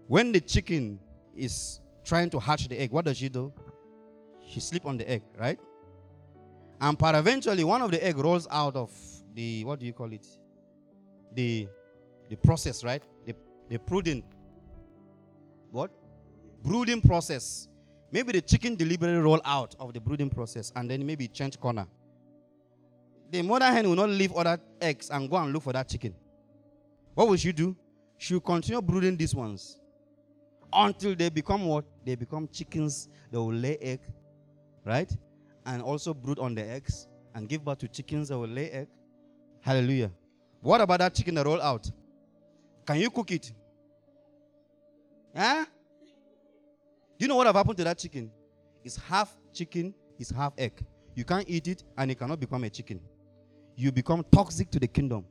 [0.07, 0.99] When the chicken
[1.35, 3.51] is trying to hatch the egg, what does she do?
[4.47, 5.59] She sleep on the egg, right?
[6.79, 8.91] And eventually, one of the egg rolls out of
[9.33, 10.25] the what do you call it?
[11.33, 11.67] The
[12.29, 13.01] the process, right?
[13.25, 13.35] The
[13.69, 14.23] the brooding.
[15.71, 15.91] What?
[16.61, 17.67] Brooding process.
[18.11, 21.87] Maybe the chicken deliberately roll out of the brooding process and then maybe change corner.
[23.33, 26.13] The mother hen will not leave other eggs and go and look for that chicken.
[27.15, 27.75] What will she do?
[28.19, 29.79] She will continue brooding these ones
[30.71, 31.83] until they become what?
[32.05, 33.09] They become chickens.
[33.31, 34.01] They will lay egg,
[34.85, 35.11] right?
[35.65, 38.87] And also brood on the eggs and give birth to chickens that will lay egg.
[39.61, 40.11] Hallelujah.
[40.61, 41.89] What about that chicken that roll out?
[42.85, 43.51] Can you cook it?
[45.35, 45.65] Huh?
[47.17, 48.29] Do you know what have happened to that chicken?
[48.83, 50.85] It's half chicken, it's half egg.
[51.15, 52.99] You can't eat it and it cannot become a chicken.
[53.75, 55.25] You become toxic to the kingdom.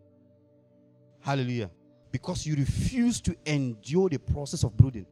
[1.21, 1.71] Hallelujah.
[2.11, 5.07] Because you refuse to endure the process of brooding.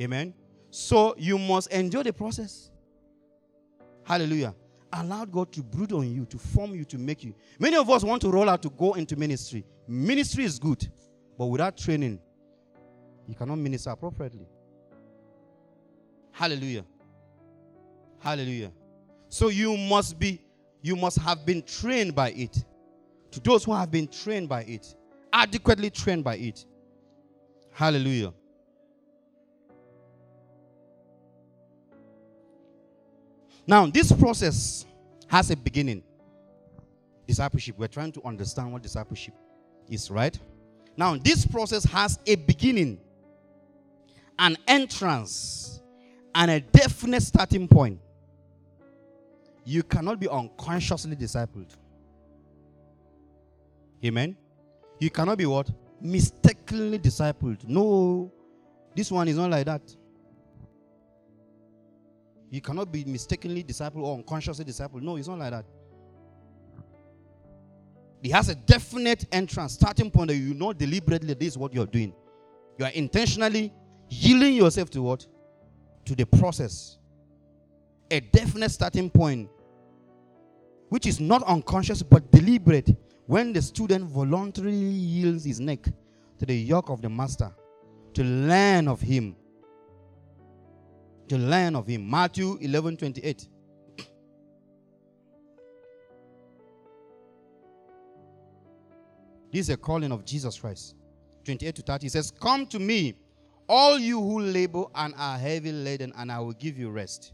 [0.00, 0.34] Amen.
[0.70, 2.70] So you must endure the process.
[4.04, 4.54] Hallelujah.
[4.92, 7.34] Allow God to brood on you, to form you, to make you.
[7.58, 9.66] Many of us want to roll out to go into ministry.
[9.86, 10.88] Ministry is good,
[11.36, 12.18] but without training,
[13.26, 14.46] you cannot minister appropriately.
[16.32, 16.84] Hallelujah.
[18.20, 18.72] Hallelujah.
[19.28, 20.40] So you must be,
[20.82, 22.64] you must have been trained by it.
[23.32, 24.94] To those who have been trained by it,
[25.32, 26.64] adequately trained by it.
[27.72, 28.32] Hallelujah.
[33.66, 34.86] Now, this process
[35.26, 36.02] has a beginning.
[37.26, 37.76] Discipleship.
[37.76, 39.34] We're trying to understand what discipleship
[39.90, 40.38] is, right?
[40.96, 42.98] Now, this process has a beginning,
[44.38, 45.82] an entrance,
[46.34, 48.00] and a definite starting point.
[49.68, 51.76] You cannot be unconsciously discipled.
[54.02, 54.34] Amen.
[54.98, 55.70] You cannot be what?
[56.00, 57.68] Mistakenly discipled.
[57.68, 58.32] No,
[58.96, 59.82] this one is not like that.
[62.50, 65.02] You cannot be mistakenly discipled or unconsciously discipled.
[65.02, 65.66] No, it's not like that.
[68.22, 71.84] It has a definite entrance, starting point that you know deliberately this is what you're
[71.84, 72.14] doing.
[72.78, 73.70] You are intentionally
[74.08, 75.26] yielding yourself to what?
[76.06, 76.96] To the process.
[78.10, 79.50] A definite starting point,
[80.88, 85.84] which is not unconscious but deliberate, when the student voluntarily yields his neck
[86.38, 87.50] to the yoke of the master
[88.14, 89.36] to learn of him
[91.28, 92.08] to learn of him.
[92.08, 93.48] Matthew 11 28.
[99.50, 100.94] This is a calling of Jesus Christ.
[101.44, 102.04] 28 to 30.
[102.04, 103.14] He says, Come to me,
[103.66, 107.32] all you who labor and are heavy laden, and I will give you rest.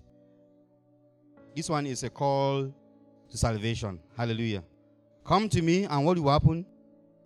[1.57, 2.73] This one is a call
[3.35, 3.99] to salvation.
[4.17, 4.63] Hallelujah.
[5.25, 6.65] Come to me, and what will happen?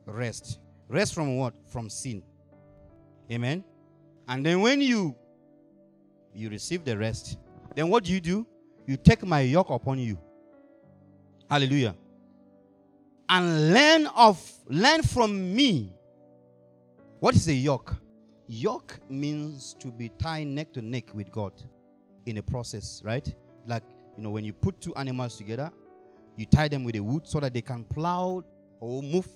[0.06, 0.58] Rest.
[0.88, 1.52] Rest from what?
[1.66, 2.22] From sin.
[3.30, 3.62] Amen.
[4.26, 5.14] And then when you
[6.32, 7.36] you receive the rest.
[7.74, 8.46] Then what do you do?
[8.86, 10.18] You take my yoke upon you.
[11.50, 11.94] Hallelujah.
[13.28, 15.92] And learn of learn from me.
[17.20, 17.96] What is a yoke?
[18.46, 21.52] Yoke means to be tied neck to neck with God
[22.24, 23.34] in a process, right?
[23.66, 23.82] Like,
[24.16, 25.70] you know, when you put two animals together,
[26.38, 28.44] you tie them with a wood so that they can plow
[28.80, 29.26] or move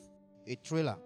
[0.47, 0.97] a trailer,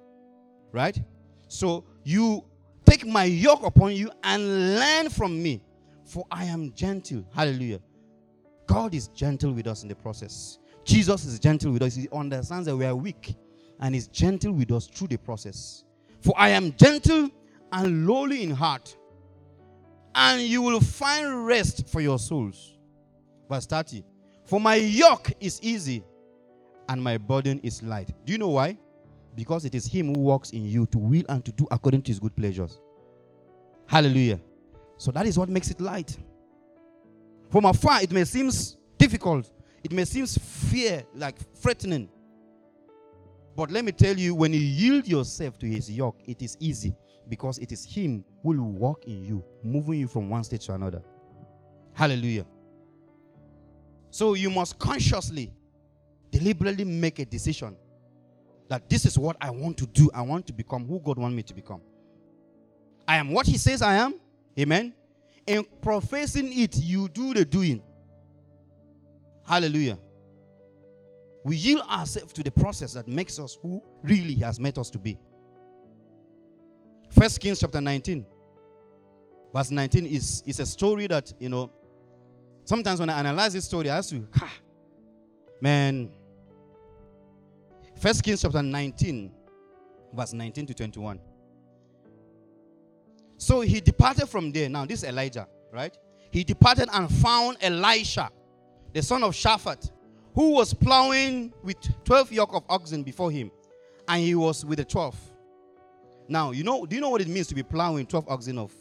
[0.70, 1.01] right?
[1.49, 2.44] So you
[2.84, 5.62] take my yoke upon you and learn from me.
[6.05, 7.24] For I am gentle.
[7.34, 7.80] Hallelujah.
[8.66, 10.59] God is gentle with us in the process.
[10.84, 11.94] Jesus is gentle with us.
[11.97, 13.34] He understands that we are weak
[13.80, 15.82] and is gentle with us through the process.
[16.20, 17.30] For I am gentle
[17.72, 18.97] and lowly in heart,
[20.14, 22.76] and you will find rest for your souls.
[23.49, 24.05] Verse 30.
[24.47, 26.05] For my yoke is easy
[26.88, 28.09] and my burden is light.
[28.24, 28.78] Do you know why?
[29.34, 32.09] Because it is Him who walks in you to will and to do according to
[32.11, 32.80] His good pleasures.
[33.86, 34.40] Hallelujah.
[34.97, 36.16] So that is what makes it light.
[37.51, 38.51] From afar, it may seem
[38.99, 39.51] difficult.
[39.84, 42.09] It may seem fear, like threatening.
[43.55, 46.97] But let me tell you, when you yield yourself to his yoke, it is easy.
[47.28, 50.74] because it is Him who will walk in you, moving you from one state to
[50.74, 51.03] another.
[51.94, 52.47] Hallelujah.
[54.11, 55.53] So you must consciously,
[56.31, 57.77] deliberately make a decision
[58.69, 60.11] that this is what I want to do.
[60.15, 61.81] I want to become who God wants me to become.
[63.07, 64.15] I am what He says I am.
[64.59, 64.95] Amen.
[65.47, 67.83] In professing it, you do the doing.
[69.47, 69.99] Hallelujah.
[71.45, 74.91] We yield ourselves to the process that makes us who really He has made us
[74.91, 75.19] to be.
[77.11, 78.27] First Kings chapter 19,
[79.55, 81.71] verse 19 is, is a story that, you know,
[82.67, 84.53] sometimes when I analyze this story, I ask you, ah,
[85.61, 86.11] man,
[87.99, 89.33] First Kings chapter 19,
[90.12, 91.19] verse 19 to 21.
[93.39, 94.69] So he departed from there.
[94.69, 95.97] Now, this is Elijah, right?
[96.31, 98.31] He departed and found Elisha,
[98.93, 99.91] the son of Shaphat,
[100.35, 103.51] who was plowing with 12 yoke of oxen before him,
[104.09, 105.17] and he was with the 12.
[106.29, 108.73] Now, you know, do you know what it means to be plowing 12 oxen of?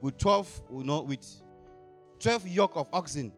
[0.00, 1.24] With 12, you know, with
[2.20, 3.32] 12 yoke of oxen.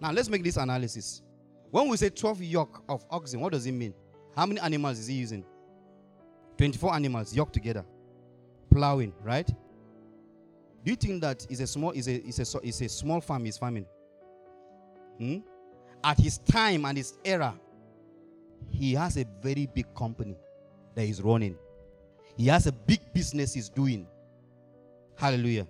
[0.00, 1.22] Now, let's make this analysis.
[1.70, 3.94] When we say 12 yoke of oxen, what does it mean?
[4.36, 5.44] How many animals is he using?
[6.58, 7.84] 24 animals yoked together
[8.70, 9.46] plowing, right?
[9.46, 13.44] Do you think that is a small is a is a is a small farm
[13.44, 13.86] he's farming?
[15.18, 15.38] Hmm?
[16.02, 17.54] At his time and his era,
[18.68, 20.36] he has a very big company
[20.94, 21.56] that he's running.
[22.36, 24.06] He has a big business he's doing.
[25.16, 25.68] Hallelujah.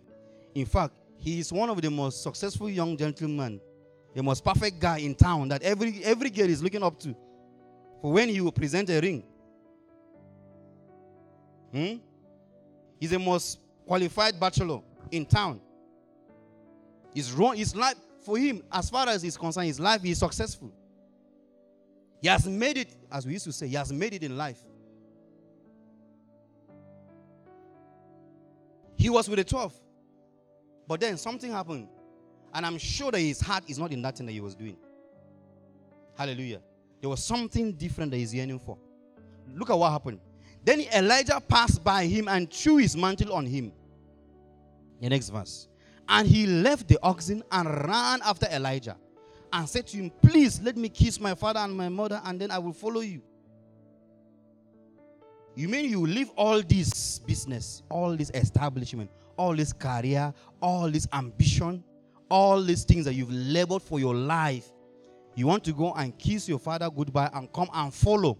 [0.54, 3.60] In fact, he is one of the most successful young gentlemen,
[4.12, 7.14] the most perfect guy in town that every every girl is looking up to.
[8.00, 9.22] For when he will present a ring.
[11.70, 11.94] Hmm?
[12.98, 14.80] He's the most qualified bachelor
[15.12, 15.60] in town.
[17.14, 17.94] His, run, his life,
[18.24, 20.72] for him, as far as he's concerned, his life is successful.
[22.20, 24.58] He has made it, as we used to say, he has made it in life.
[28.96, 29.81] He was with the 12.
[30.86, 31.88] But then something happened.
[32.54, 34.76] And I'm sure that his heart is not in that thing that he was doing.
[36.16, 36.60] Hallelujah.
[37.00, 38.78] There was something different that he's yearning for.
[39.54, 40.20] Look at what happened.
[40.64, 43.72] Then Elijah passed by him and threw his mantle on him.
[45.00, 45.68] The next verse.
[46.08, 48.96] And he left the oxen and ran after Elijah
[49.52, 52.50] and said to him, Please let me kiss my father and my mother, and then
[52.50, 53.22] I will follow you.
[55.54, 59.10] You mean you leave all this business, all this establishment,
[59.42, 61.82] all this career, all this ambition,
[62.30, 64.70] all these things that you've labored for your life?
[65.34, 68.38] You want to go and kiss your father goodbye and come and follow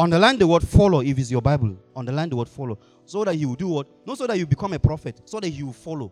[0.00, 1.76] Underline the word follow if it's your Bible.
[1.94, 2.78] Underline the word follow.
[3.04, 3.86] So that you do what?
[4.06, 6.10] Not so that you become a prophet, so that you follow.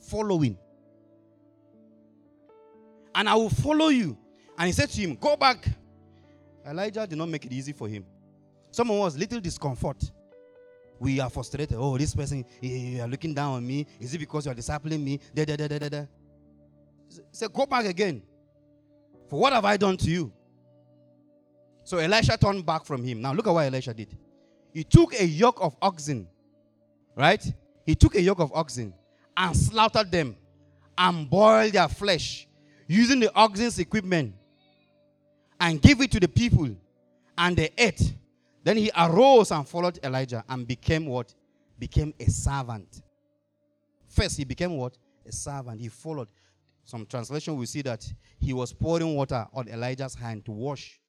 [0.00, 0.56] Following.
[3.14, 4.16] And I will follow you.
[4.56, 5.68] And he said to him, Go back.
[6.66, 8.06] Elijah did not make it easy for him.
[8.70, 10.10] Someone was little discomfort.
[11.00, 11.76] We are frustrated.
[11.78, 13.86] Oh, this person, eh, eh, you are looking down on me.
[14.00, 15.20] Is it because you are discipling me?
[15.34, 16.04] Da, da, da, da, da.
[17.08, 18.22] He Go back again.
[19.28, 20.32] For what have I done to you?
[21.84, 23.20] So Elisha turned back from him.
[23.20, 24.16] Now look at what Elisha did.
[24.72, 26.28] He took a yoke of oxen,
[27.16, 27.42] right?
[27.86, 28.92] He took a yoke of oxen
[29.36, 30.36] and slaughtered them
[30.96, 32.46] and boiled their flesh
[32.86, 34.34] using the oxen's equipment
[35.60, 36.68] and gave it to the people
[37.36, 38.12] and they ate.
[38.68, 41.34] Then he arose and followed Elijah and became what?
[41.78, 43.00] Became a servant.
[44.06, 44.94] First, he became what?
[45.26, 45.80] A servant.
[45.80, 46.28] He followed.
[46.84, 48.06] Some translation we see that
[48.38, 51.00] he was pouring water on Elijah's hand to wash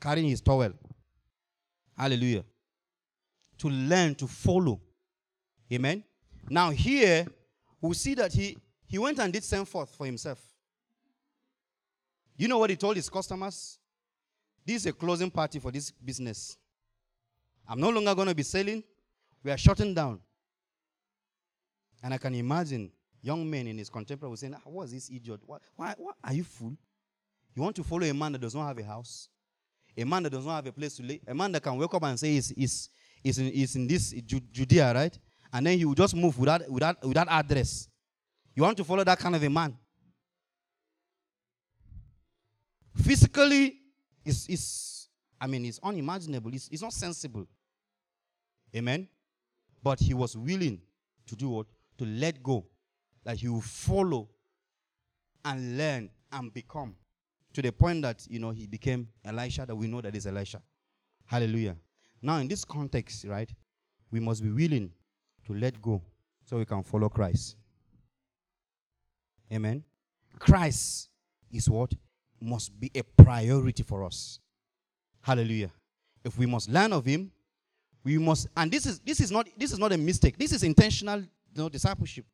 [0.00, 0.72] carrying his towel.
[1.98, 2.44] Hallelujah.
[3.58, 4.80] To learn to follow.
[5.72, 6.04] Amen.
[6.48, 7.26] Now, here
[7.80, 8.56] we see that he,
[8.86, 10.40] he went and did send forth for himself.
[12.36, 13.80] You know what he told his customers?
[14.64, 16.56] This is a closing party for this business.
[17.68, 18.82] I'm no longer going to be selling.
[19.42, 20.20] We are shutting down.
[22.02, 22.90] And I can imagine
[23.20, 25.40] young men in his contemporary saying, ah, What is this idiot?
[25.46, 25.94] Why, why,
[26.24, 26.76] are you fool?
[27.54, 29.28] You want to follow a man that does not have a house?
[29.96, 31.92] A man that does not have a place to live, a man that can wake
[31.92, 32.88] up and say he's, he's,
[33.22, 35.18] he's, in, he's in this Judea, right?
[35.52, 37.88] And then he will just move without, without, without address.
[38.54, 39.76] You want to follow that kind of a man?
[42.96, 43.81] Physically,
[44.24, 45.08] it's, it's
[45.40, 46.52] I mean, it's unimaginable.
[46.54, 47.46] It's, it's not sensible.
[48.74, 49.08] Amen?
[49.82, 50.80] But he was willing
[51.26, 51.66] to do what?
[51.98, 52.64] To let go.
[53.24, 54.28] That he will follow
[55.44, 56.94] and learn and become
[57.52, 60.62] to the point that you know he became Elisha that we know that is Elisha.
[61.26, 61.76] Hallelujah.
[62.20, 63.50] Now in this context, right,
[64.10, 64.90] we must be willing
[65.46, 66.02] to let go
[66.44, 67.56] so we can follow Christ.
[69.52, 69.84] Amen.
[70.38, 71.10] Christ
[71.50, 71.92] is what
[72.42, 74.38] must be a priority for us.
[75.20, 75.70] Hallelujah.
[76.24, 77.30] if we must learn of him,
[78.04, 80.36] we must and this is this is not this is not a mistake.
[80.36, 82.24] This is intentional you know, discipleship.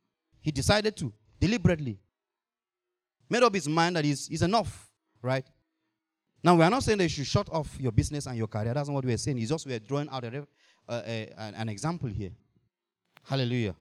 [0.40, 1.98] He decided to deliberately.
[3.30, 4.90] Made up his mind that he's, he's enough,
[5.20, 5.44] right?
[6.42, 8.72] Now, we are not saying that you should shut off your business and your career.
[8.72, 9.38] That's not what we're saying.
[9.38, 10.46] It's just we're drawing out a,
[10.88, 12.30] uh, a, an example here.
[13.24, 13.74] Hallelujah.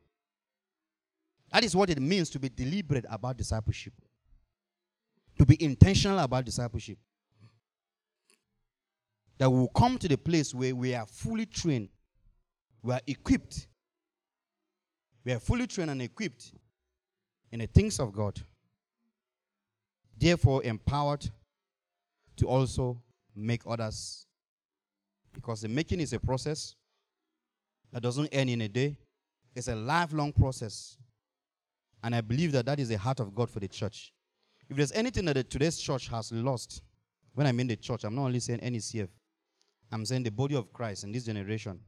[1.51, 3.93] That is what it means to be deliberate about discipleship,
[5.37, 6.97] to be intentional about discipleship.
[9.37, 11.89] That we will come to the place where we are fully trained,
[12.81, 13.67] we are equipped,
[15.23, 16.53] we are fully trained and equipped
[17.51, 18.39] in the things of God.
[20.17, 21.29] Therefore, empowered
[22.37, 23.01] to also
[23.35, 24.25] make others.
[25.33, 26.75] Because the making is a process
[27.91, 28.97] that doesn't end in a day,
[29.55, 30.97] it's a lifelong process.
[32.03, 34.13] And I believe that that is the heart of God for the church.
[34.69, 36.81] If there's anything that today's church has lost,
[37.33, 39.07] when I mean the church, I'm not only saying NECF,
[39.91, 41.79] I'm saying the body of Christ in this generation,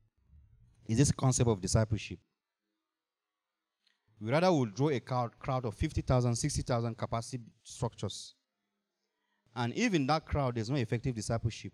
[0.88, 2.20] is this concept of discipleship.
[4.22, 8.36] We rather will draw a crowd, of 50,000, 60,000 capacity structures.
[9.56, 11.74] And even that crowd, there's no effective discipleship.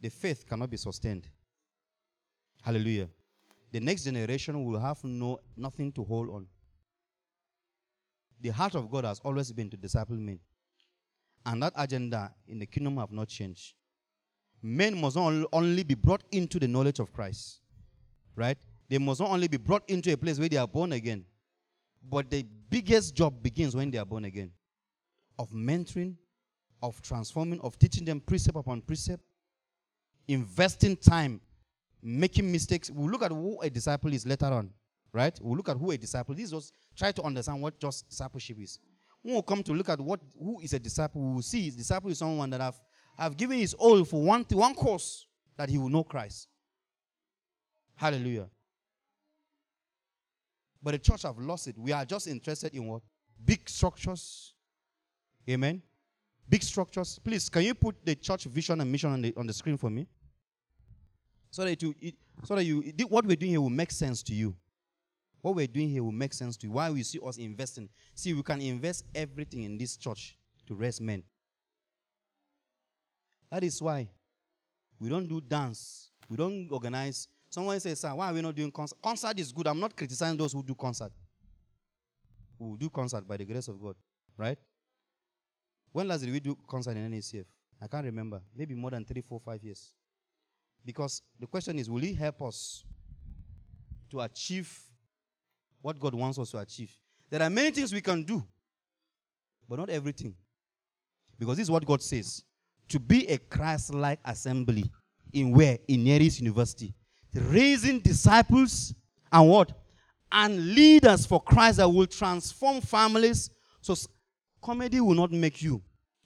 [0.00, 1.28] The faith cannot be sustained.
[2.62, 3.08] Hallelujah.
[3.72, 6.46] The next generation will have no nothing to hold on.
[8.40, 10.40] The heart of God has always been to disciple men.
[11.44, 13.74] And that agenda in the kingdom have not changed.
[14.62, 17.60] Men must not only be brought into the knowledge of Christ,
[18.36, 18.58] right?
[18.88, 21.24] They must not only be brought into a place where they are born again,
[22.02, 24.52] but the biggest job begins when they are born again
[25.38, 26.16] of mentoring,
[26.82, 29.22] of transforming, of teaching them precept upon precept,
[30.28, 31.40] investing time,
[32.02, 32.90] making mistakes.
[32.90, 34.70] We'll look at who a disciple is later on,
[35.12, 35.38] right?
[35.40, 36.50] We'll look at who a disciple is.
[36.50, 38.78] Just try to understand what just discipleship is.
[39.22, 42.10] When we come to look at what who is a disciple, we will see disciple
[42.10, 42.80] is someone that have,
[43.18, 46.48] have given his all for one, one course that he will know Christ.
[47.96, 48.48] Hallelujah.
[50.82, 51.76] But the church have lost it.
[51.76, 53.02] We are just interested in what?
[53.44, 54.54] Big structures.
[55.48, 55.82] Amen.
[56.48, 57.18] Big structures.
[57.22, 59.90] Please, can you put the church vision and mission on the, on the screen for
[59.90, 60.06] me?
[61.50, 61.94] So that, you,
[62.44, 64.54] so that you, what we're doing here will make sense to you.
[65.40, 66.72] What we're doing here will make sense to you.
[66.72, 67.88] Why we see us investing.
[68.14, 70.36] See, we can invest everything in this church
[70.66, 71.22] to raise men.
[73.50, 74.08] That is why
[74.98, 76.10] we don't do dance.
[76.28, 79.02] We don't organize Someone says, Sir, why are we not doing concert?
[79.02, 79.66] Concert is good.
[79.66, 81.10] I'm not criticizing those who do concert.
[82.56, 83.96] Who do concert by the grace of God.
[84.36, 84.56] Right?
[85.90, 87.44] When last did we do concert in NECF?
[87.82, 88.40] I can't remember.
[88.56, 89.92] Maybe more than three, four, five years.
[90.84, 92.84] Because the question is, will He help us
[94.10, 94.78] to achieve
[95.80, 96.92] what God wants us to achieve?
[97.30, 98.44] There are many things we can do,
[99.68, 100.34] but not everything.
[101.38, 102.42] Because this is what God says.
[102.88, 104.84] To be a Christ-like assembly
[105.32, 105.78] in where?
[105.88, 106.94] In Near East University
[107.34, 108.94] raising disciples
[109.32, 109.72] and what?
[110.32, 113.50] And leaders for Christ that will transform families.
[113.80, 113.94] So
[114.62, 115.82] comedy will not make you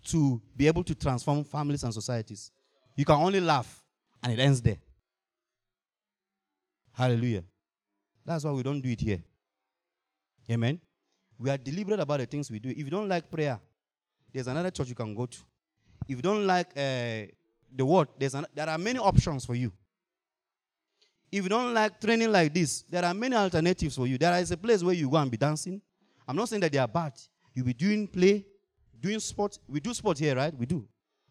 [0.06, 2.50] to be able to transform families and societies.
[2.96, 3.82] You can only laugh
[4.22, 4.78] and it ends there.
[6.92, 7.44] Hallelujah.
[8.24, 9.22] That's why we don't do it here.
[10.50, 10.80] Amen.
[11.38, 12.70] We are deliberate about the things we do.
[12.70, 13.58] If you don't like prayer,
[14.32, 15.38] there's another church you can go to.
[16.08, 17.26] If you don't like uh,
[17.74, 19.72] the word, there's an, there are many options for you.
[21.32, 24.18] If you don't like training like this, there are many alternatives for you.
[24.18, 25.80] There is a place where you go and be dancing.
[26.28, 27.12] I'm not saying that they are bad.
[27.54, 28.44] You'll be doing play,
[29.00, 29.58] doing sport.
[29.66, 30.56] We do sport here, right?
[30.56, 30.86] We do.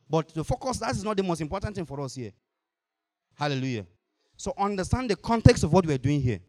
[0.10, 2.32] But the focus, that is not the most important thing for us here.
[3.36, 3.86] Hallelujah.
[4.36, 6.40] So understand the context of what we're doing here.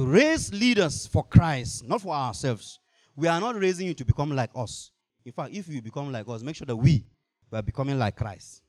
[0.00, 2.80] To raise leaders for Christ, not for ourselves.
[3.14, 4.92] We are not raising you to become like us.
[5.26, 7.04] In fact, if you become like us, make sure that we,
[7.50, 8.62] we are becoming like Christ.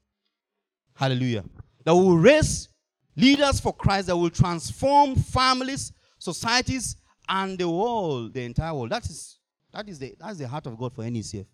[0.94, 1.45] Hallelujah.
[1.86, 2.68] That we will raise
[3.16, 6.98] Leaders for Christ that will transform families, societies,
[7.30, 8.90] and the world, the entire world.
[8.90, 9.38] That is,
[9.72, 11.45] that is the, that's the heart of God for NECF.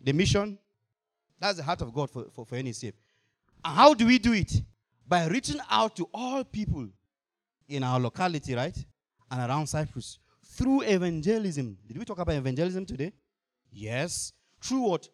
[0.00, 0.58] The mission,
[1.40, 2.92] that's the heart of God for, for, for NECF.
[3.64, 4.62] And how do we do it?
[5.08, 6.88] By reaching out to all people
[7.70, 8.76] in our locality, right?
[9.30, 11.78] And around Cyprus through evangelism.
[11.86, 13.12] Did we talk about evangelism today?
[13.72, 14.32] Yes.
[14.60, 15.08] Through what?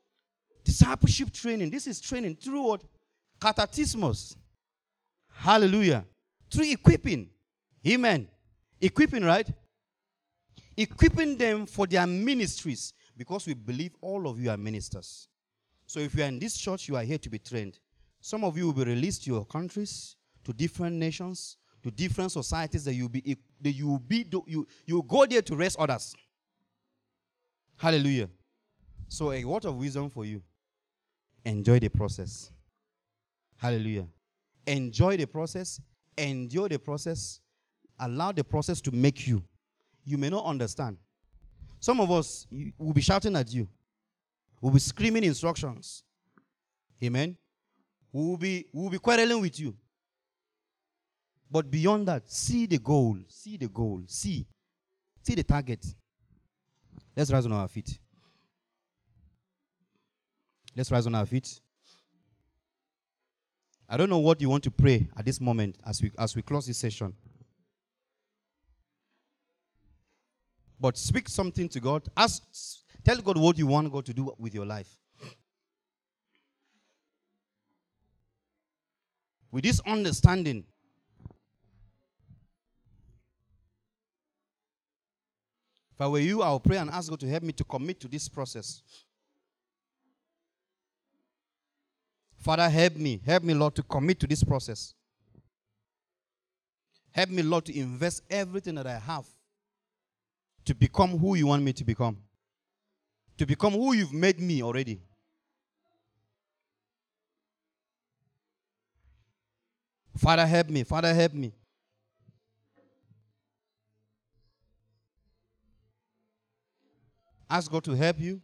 [0.65, 1.71] Discipleship training.
[1.71, 2.37] This is training.
[2.37, 2.83] Through what?
[3.41, 4.35] Katartismos.
[5.33, 6.05] Hallelujah.
[6.51, 7.29] Through equipping.
[7.87, 8.29] Amen.
[8.81, 9.49] Equipping, right?
[10.77, 15.29] Equipping them for their ministries because we believe all of you are ministers.
[15.87, 17.79] So if you are in this church, you are here to be trained.
[18.21, 21.57] Some of you will be released to your countries, to different nations,
[21.87, 25.55] to different societies that you'll be that you will be you you go there to
[25.55, 26.17] raise others.
[27.77, 28.29] Hallelujah.
[29.07, 30.43] So eh, a word of wisdom for you.
[31.45, 32.51] Enjoy the process.
[33.57, 34.09] Hallelujah.
[34.67, 35.81] Enjoy the process,
[36.19, 37.41] endure the process,
[38.01, 39.45] allow the process to make you.
[40.05, 40.97] You may not understand.
[41.79, 42.49] Some of us
[42.79, 43.69] will be shouting at you,
[44.61, 46.03] will be screaming instructions.
[47.01, 47.37] Amen.
[48.13, 49.77] We will be, we will be quarreling with you.
[51.51, 53.19] But beyond that, see the goal.
[53.29, 54.03] See the goal.
[54.07, 54.47] See.
[55.23, 55.85] See the target.
[57.17, 57.99] Let's rise on our feet.
[60.77, 61.61] Let's rise on our feet.
[63.89, 66.43] I don't know what you want to pray at this moment as we as we
[66.43, 67.15] close this session.
[70.79, 72.03] But speak something to God.
[72.17, 72.43] Ask
[73.05, 74.89] tell God what you want God to do with your life.
[79.51, 80.65] With this understanding,
[85.97, 88.09] if I were you, I'll pray and ask God to help me to commit to
[88.09, 88.83] this process.
[92.37, 93.19] Father, help me.
[93.25, 94.93] Help me, Lord, to commit to this process.
[97.13, 99.25] Help me, Lord, to invest everything that I have
[100.67, 102.19] to become who you want me to become.
[103.39, 105.01] To become who you've made me already.
[110.15, 110.85] Father, help me.
[110.85, 111.55] Father, help me.
[117.49, 118.41] Ask God to help you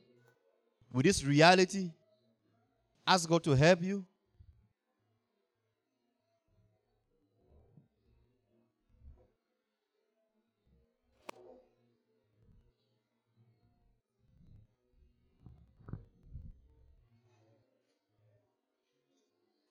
[0.93, 1.91] with this reality
[3.07, 4.05] Ask God to help you.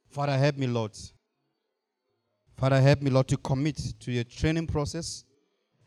[0.10, 0.92] Father, help me, Lord.
[2.58, 5.24] Father, help me, Lord, to commit to your training process.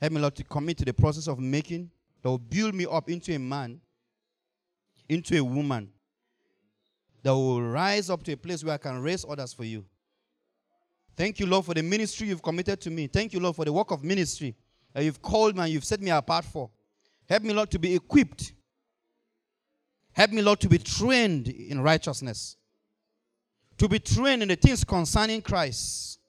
[0.00, 1.90] Help me, Lord, to commit to the process of making
[2.24, 3.78] that will build me up into a man,
[5.10, 5.90] into a woman
[7.22, 9.84] that will rise up to a place where I can raise others for you.
[11.14, 13.08] Thank you, Lord, for the ministry you've committed to me.
[13.08, 14.56] Thank you, Lord, for the work of ministry
[14.94, 16.70] that you've called me and you've set me apart for.
[17.28, 18.54] Help me, Lord, to be equipped.
[20.12, 22.56] Help me, Lord, to be trained in righteousness,
[23.76, 26.20] to be trained in the things concerning Christ.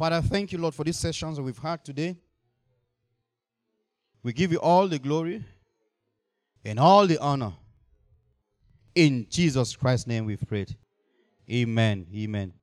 [0.00, 2.16] Father, thank you, Lord, for these sessions that we've had today.
[4.22, 5.44] We give you all the glory
[6.64, 7.52] and all the honor.
[8.94, 10.74] In Jesus Christ's name we've prayed.
[11.50, 12.06] Amen.
[12.16, 12.54] Amen.